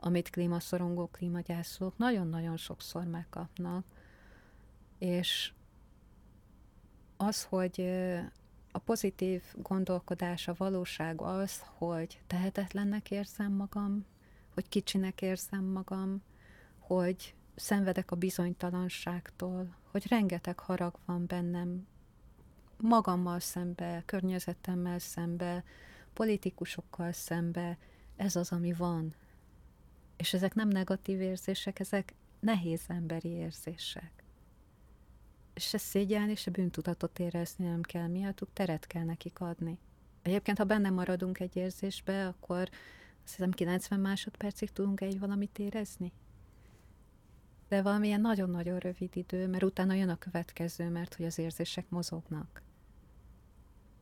[0.00, 3.84] amit klímaszorongó, klímagyászolók nagyon-nagyon sokszor megkapnak.
[4.98, 5.52] És
[7.16, 7.80] az, hogy
[8.72, 14.06] a pozitív gondolkodás, a valóság az, hogy tehetetlennek érzem magam,
[14.54, 16.22] hogy kicsinek érzem magam,
[16.78, 21.86] hogy szenvedek a bizonytalanságtól, hogy rengeteg harag van bennem,
[22.76, 25.64] magammal szembe, környezetemmel szembe,
[26.12, 27.78] politikusokkal szembe,
[28.16, 29.14] ez az, ami van.
[30.16, 34.19] És ezek nem negatív érzések, ezek nehéz emberi érzések.
[35.60, 39.78] Se szégyelni, se bűntudatot érezni nem kell miattuk, teret kell nekik adni.
[40.22, 42.70] Egyébként, ha benne maradunk egy érzésbe, akkor
[43.24, 46.12] azt hiszem 90 másodpercig tudunk egy valamit érezni.
[47.68, 52.62] De valamilyen nagyon-nagyon rövid idő, mert utána jön a következő, mert hogy az érzések mozognak.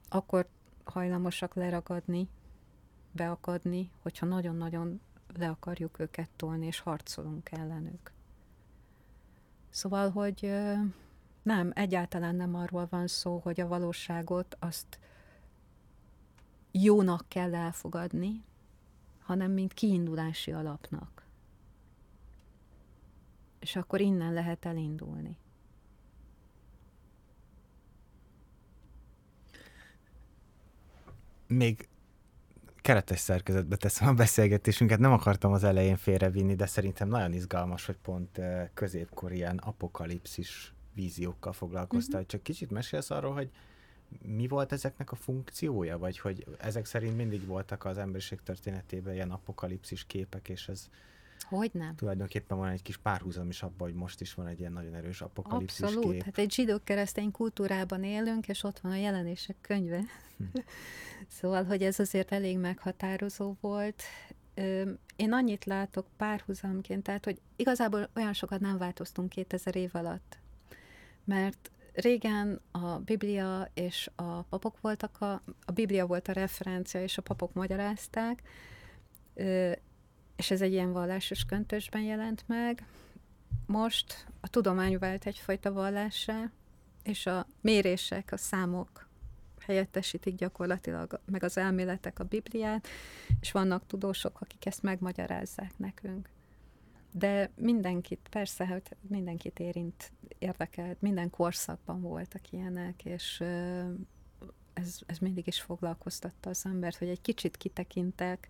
[0.09, 0.48] Akkor
[0.84, 2.28] hajlamosak leragadni,
[3.12, 5.00] beakadni, hogyha nagyon-nagyon
[5.36, 8.12] le akarjuk őket tolni, és harcolunk ellenük.
[9.70, 10.52] Szóval, hogy
[11.49, 14.99] nem, egyáltalán nem arról van szó, hogy a valóságot azt
[16.70, 18.44] jónak kell elfogadni,
[19.20, 21.26] hanem mint kiindulási alapnak.
[23.59, 25.36] És akkor innen lehet elindulni.
[31.46, 31.88] Még
[32.80, 37.96] keretes szerkezetbe teszem a beszélgetésünket, nem akartam az elején félrevinni, de szerintem nagyon izgalmas, hogy
[37.96, 38.40] pont
[38.74, 42.20] középkor ilyen apokalipszis víziókkal foglalkoztál.
[42.20, 42.30] Uh-huh.
[42.30, 43.51] Csak kicsit mesélsz arról, hogy
[44.22, 49.30] mi volt ezeknek a funkciója, vagy hogy ezek szerint mindig voltak az emberiség történetében ilyen
[49.30, 50.88] apokalipszis képek, és ez
[51.49, 51.94] hogy nem?
[51.94, 55.20] Tulajdonképpen van egy kis párhuzam is abban, hogy most is van egy ilyen nagyon erős
[55.20, 56.12] apokalipszis Abszolút.
[56.12, 56.22] kép.
[56.22, 60.03] Hát egy zsidó-keresztény kultúrában élünk, és ott van a jelenések könyve.
[60.36, 60.44] Hm.
[61.40, 64.03] szóval, hogy ez azért elég meghatározó volt.
[65.16, 70.38] Én annyit látok párhuzamként, tehát, hogy igazából olyan sokat nem változtunk 2000 év alatt
[71.29, 75.33] mert régen a Biblia és a papok voltak, a,
[75.64, 78.43] a Biblia volt a referencia, és a papok magyarázták,
[80.37, 82.87] és ez egy ilyen vallásos köntösben jelent meg.
[83.66, 86.51] Most a tudomány vált egyfajta vallásra,
[87.03, 89.09] és a mérések, a számok
[89.61, 92.89] helyettesítik gyakorlatilag, meg az elméletek a Bibliát,
[93.41, 96.29] és vannak tudósok, akik ezt megmagyarázzák nekünk
[97.12, 103.40] de mindenkit, persze, hogy mindenkit érint, érdekelt, minden korszakban voltak ilyenek, és
[104.72, 108.48] ez, ez mindig is foglalkoztatta az embert, hogy egy kicsit kitekintek,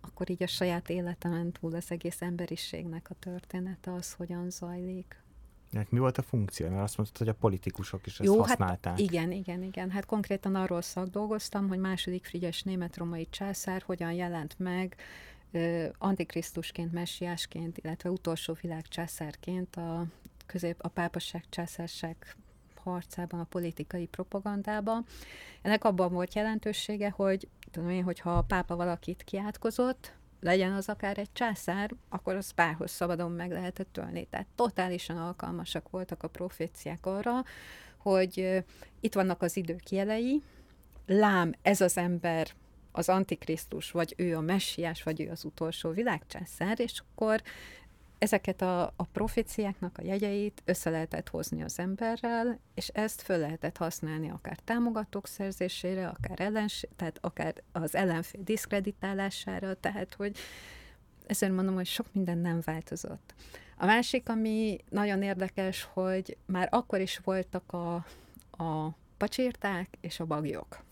[0.00, 5.22] akkor így a saját életemen túl az egész emberiségnek a története az hogyan zajlik.
[5.72, 6.68] Hát mi volt a funkció?
[6.68, 8.92] Mert azt mondtad, hogy a politikusok is ezt Jó, hát használták.
[8.92, 9.90] Hát igen, igen, igen.
[9.90, 14.96] Hát konkrétan arról szakdolgoztam, hogy második Frigyes német-romai császár hogyan jelent meg
[15.98, 20.06] antikrisztusként, messiásként, illetve utolsó világ császárként a
[20.46, 22.36] közép a pápaság császárság
[22.82, 25.04] harcában, a politikai propagandában.
[25.62, 31.18] Ennek abban volt jelentősége, hogy tudom én, hogyha a pápa valakit kiátkozott, legyen az akár
[31.18, 34.26] egy császár, akkor az párhoz szabadon meg lehetett tölni.
[34.30, 37.44] Tehát totálisan alkalmasak voltak a proféciák arra,
[37.96, 38.64] hogy
[39.00, 40.42] itt vannak az idők jelei,
[41.06, 42.48] lám ez az ember
[42.98, 47.42] az Antikrisztus, vagy ő a messiás, vagy ő az utolsó világcsászár, és akkor
[48.18, 53.76] ezeket a, a proféciáknak a jegyeit össze lehetett hozni az emberrel, és ezt föl lehetett
[53.76, 60.36] használni akár támogatók szerzésére, akár, ellens, tehát akár az ellenfél diszkreditálására, tehát hogy
[61.26, 63.34] ezért mondom, hogy sok minden nem változott.
[63.76, 67.94] A másik, ami nagyon érdekes, hogy már akkor is voltak a,
[68.50, 70.86] a pacsírták és a bagyok.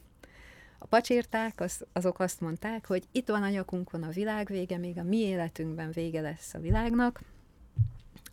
[0.78, 4.98] A pacsírták az, azok azt mondták, hogy itt van a nyakunkon a világ vége, még
[4.98, 7.20] a mi életünkben vége lesz a világnak.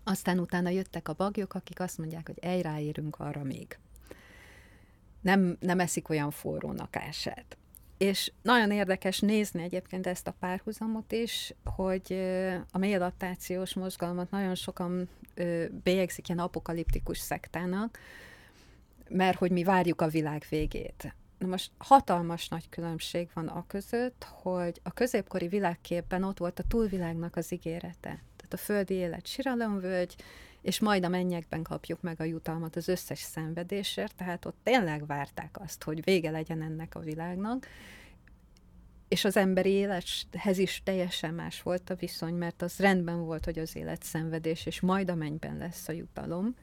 [0.03, 3.77] Aztán utána jöttek a bagyok, akik azt mondják, hogy egy ráérünk arra még.
[5.21, 7.57] Nem, nem eszik olyan forró nakását.
[7.97, 12.13] És nagyon érdekes nézni egyébként ezt a párhuzamot is, hogy
[12.71, 12.97] a mély
[13.75, 15.09] mozgalmat nagyon sokan
[15.83, 17.99] bélyegzik ilyen apokaliptikus szektának,
[19.09, 21.15] mert hogy mi várjuk a világ végét.
[21.43, 26.63] Na most hatalmas nagy különbség van a között, hogy a középkori világképben ott volt a
[26.67, 28.23] túlvilágnak az ígérete.
[28.35, 30.15] Tehát a földi élet siralomvölgy,
[30.61, 35.59] és majd a mennyekben kapjuk meg a jutalmat az összes szenvedésért, tehát ott tényleg várták
[35.59, 37.67] azt, hogy vége legyen ennek a világnak,
[39.07, 43.59] és az emberi élethez is teljesen más volt a viszony, mert az rendben volt, hogy
[43.59, 46.55] az élet szenvedés, és majd a mennyben lesz a jutalom.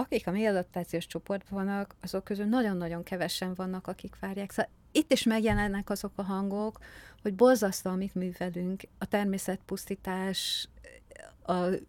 [0.00, 4.50] Akik a mélyadaptációs csoportban vannak, azok közül nagyon-nagyon kevesen vannak, akik várják.
[4.50, 6.78] Szóval itt is megjelennek azok a hangok,
[7.22, 10.68] hogy borzasztó, amit művelünk, a természetpusztítás,
[11.42, 11.80] az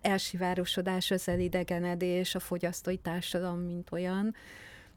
[0.00, 4.34] elsivárosodás, az elidegenedés, a fogyasztói társadalom, mint olyan,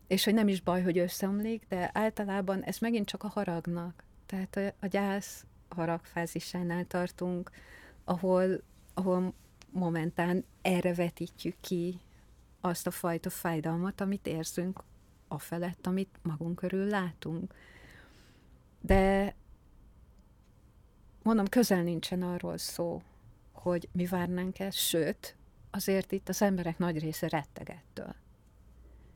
[0.07, 4.03] és hogy nem is baj, hogy összeomlik, de általában ez megint csak a haragnak.
[4.25, 7.51] Tehát a, a gyász haragfázisánál tartunk,
[8.03, 8.61] ahol,
[8.93, 9.33] ahol
[9.71, 11.99] momentán erre vetítjük ki
[12.61, 14.83] azt a fajta fájdalmat, amit érzünk
[15.27, 17.53] a felett, amit magunk körül látunk.
[18.81, 19.35] De
[21.23, 23.01] mondom, közel nincsen arról szó,
[23.51, 25.35] hogy mi várnánk ezt, sőt,
[25.71, 28.15] azért itt az emberek nagy része retteg ettől.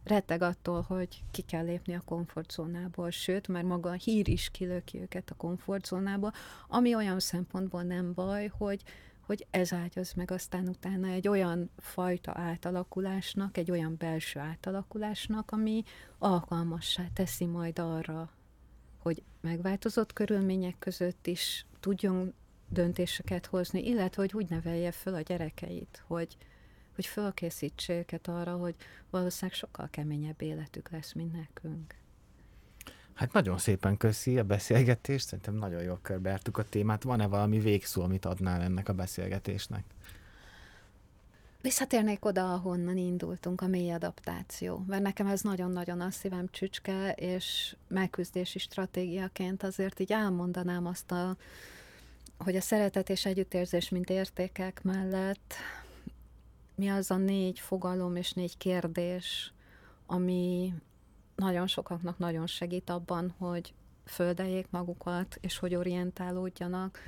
[0.04, 5.02] Retteg attól, hogy ki kell lépni a komfortzónából, sőt, már maga a hír is kilöki
[5.02, 6.32] őket a komfortzónából,
[6.68, 8.84] ami olyan szempontból nem baj, hogy,
[9.26, 15.84] hogy ez ágyaz meg aztán utána egy olyan fajta átalakulásnak, egy olyan belső átalakulásnak, ami
[16.18, 18.32] alkalmassá teszi majd arra,
[18.98, 22.34] hogy megváltozott körülmények között is tudjon
[22.70, 26.38] döntéseket hozni, illetve hogy úgy nevelje föl a gyerekeit, hogy,
[26.96, 28.76] hogy fölkészítse őket arra, hogy
[29.10, 31.96] valószínűleg sokkal keményebb életük lesz, mint nekünk.
[33.14, 37.04] Hát nagyon szépen köszi a beszélgetést, szerintem nagyon jól körbeártuk a témát.
[37.04, 39.84] Van-e valami végszó, amit adnál ennek a beszélgetésnek?
[41.62, 47.76] Visszatérnék oda, ahonnan indultunk, a mély adaptáció, mert nekem ez nagyon-nagyon a szívem csücske, és
[47.88, 51.36] megküzdési stratégiaként azért így elmondanám azt a
[52.38, 55.54] hogy a szeretet és együttérzés, mint értékek mellett
[56.76, 59.54] mi az a négy fogalom és négy kérdés,
[60.06, 60.74] ami
[61.36, 63.74] nagyon sokaknak nagyon segít abban, hogy
[64.06, 67.00] földeljék magukat, és hogy orientálódjanak.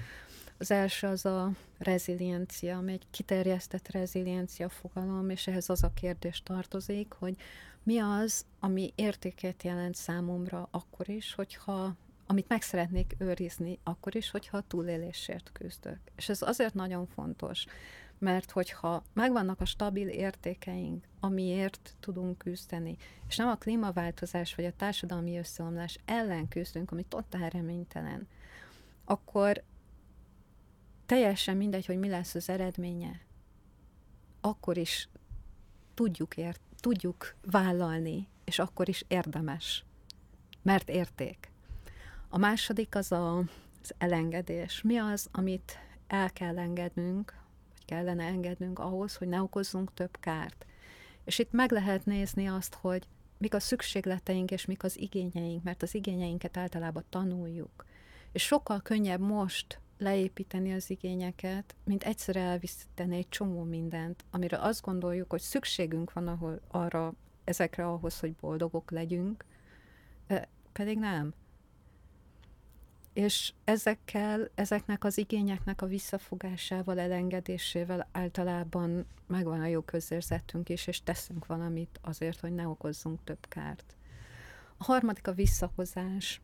[0.58, 6.42] Az első az a reziliencia, ami egy kiterjesztett reziliencia fogalom, és ehhez az a kérdés
[6.44, 7.36] tartozik, hogy
[7.84, 11.96] mi az, ami értéket jelent számomra akkor is, hogyha
[12.28, 16.00] amit meg szeretnék őrizni, akkor is, hogyha túlélésért küzdök.
[16.16, 17.66] És ez azért nagyon fontos,
[18.18, 22.98] mert hogyha megvannak a stabil értékeink, amiért tudunk küzdeni,
[23.28, 28.28] és nem a klímaváltozás vagy a társadalmi összeomlás ellen küzdünk, ami totál reménytelen,
[29.06, 29.64] akkor
[31.06, 33.22] teljesen mindegy, hogy mi lesz az eredménye,
[34.42, 35.10] akkor is
[35.94, 39.86] tudjuk, ért, tudjuk vállalni, és akkor is érdemes,
[40.62, 41.52] mert érték.
[42.30, 43.38] A második az a,
[43.82, 44.82] az elengedés.
[44.82, 47.34] Mi az, amit el kell engednünk,
[47.86, 50.66] kellene engednünk ahhoz, hogy ne okozzunk több kárt.
[51.24, 53.08] És itt meg lehet nézni azt, hogy
[53.38, 57.86] mik a szükségleteink és mik az igényeink, mert az igényeinket általában tanuljuk.
[58.32, 64.82] És sokkal könnyebb most leépíteni az igényeket, mint egyszer elviszteni egy csomó mindent, amire azt
[64.82, 67.14] gondoljuk, hogy szükségünk van ahol, arra,
[67.44, 69.46] ezekre ahhoz, hogy boldogok legyünk,
[70.72, 71.34] pedig nem
[73.16, 81.04] és ezekkel, ezeknek az igényeknek a visszafogásával, elengedésével általában megvan a jó közérzetünk is, és
[81.04, 83.96] teszünk valamit azért, hogy ne okozzunk több kárt.
[84.78, 86.42] A harmadik a visszahozás.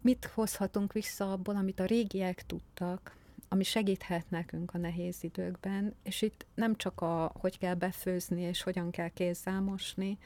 [0.00, 3.16] Mit hozhatunk vissza abból, amit a régiek tudtak,
[3.48, 8.62] ami segíthet nekünk a nehéz időkben, és itt nem csak a, hogy kell befőzni, és
[8.62, 10.18] hogyan kell kézzel mosni,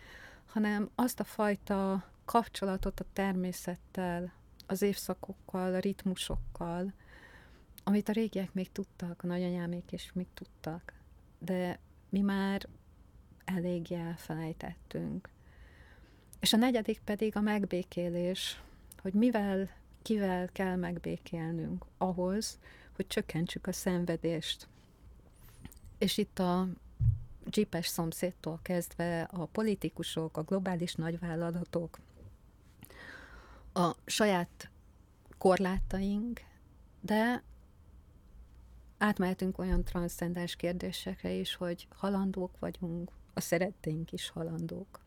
[0.47, 4.32] hanem azt a fajta kapcsolatot a természettel,
[4.72, 6.92] az évszakokkal, a ritmusokkal,
[7.84, 10.92] amit a régiek még tudtak, a nagyanyámék is még tudtak,
[11.38, 11.78] de
[12.08, 12.68] mi már
[13.44, 15.28] eléggé elfelejtettünk.
[16.40, 18.62] És a negyedik pedig a megbékélés,
[19.02, 19.68] hogy mivel,
[20.02, 22.58] kivel kell megbékélnünk ahhoz,
[22.96, 24.68] hogy csökkentsük a szenvedést.
[25.98, 26.68] És itt a
[27.50, 31.98] jeepes szomszédtól kezdve a politikusok, a globális nagyvállalatok,
[33.72, 34.70] a saját
[35.38, 36.40] korlátaink,
[37.00, 37.42] de
[38.98, 45.00] átmehetünk olyan transzcendens kérdésekre is, hogy halandók vagyunk, a szeretteink is halandók.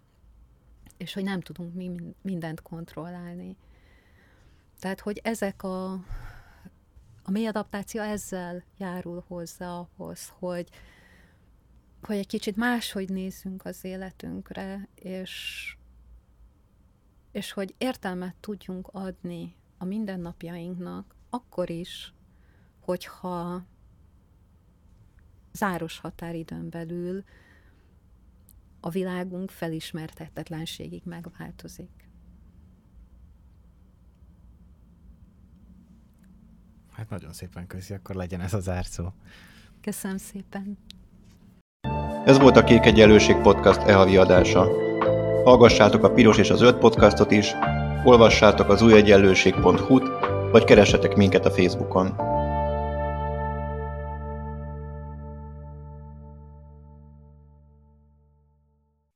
[0.97, 3.57] és hogy nem tudunk mi mindent kontrollálni.
[4.79, 5.91] Tehát, hogy ezek a,
[7.23, 10.69] a mély adaptáció ezzel járul hozzá ahhoz, hogy,
[12.01, 15.77] hogy egy kicsit máshogy nézzünk az életünkre, és,
[17.35, 22.13] és hogy értelmet tudjunk adni a mindennapjainknak, akkor is,
[22.79, 23.65] hogyha
[25.53, 27.23] záros határidőn belül
[28.79, 32.09] a világunk felismertetetlenségig megváltozik.
[36.91, 39.11] Hát nagyon szépen köszi, akkor legyen ez az árszó.
[39.81, 40.77] Köszönöm szépen.
[42.25, 44.84] Ez volt a Kék Egyenlőség Podcast e-havi adása.
[45.45, 47.55] Hallgassátok a Piros és az Öt podcastot is,
[48.03, 50.03] olvassátok az újegyenlőség.hu-t,
[50.51, 52.34] vagy keressetek minket a Facebookon.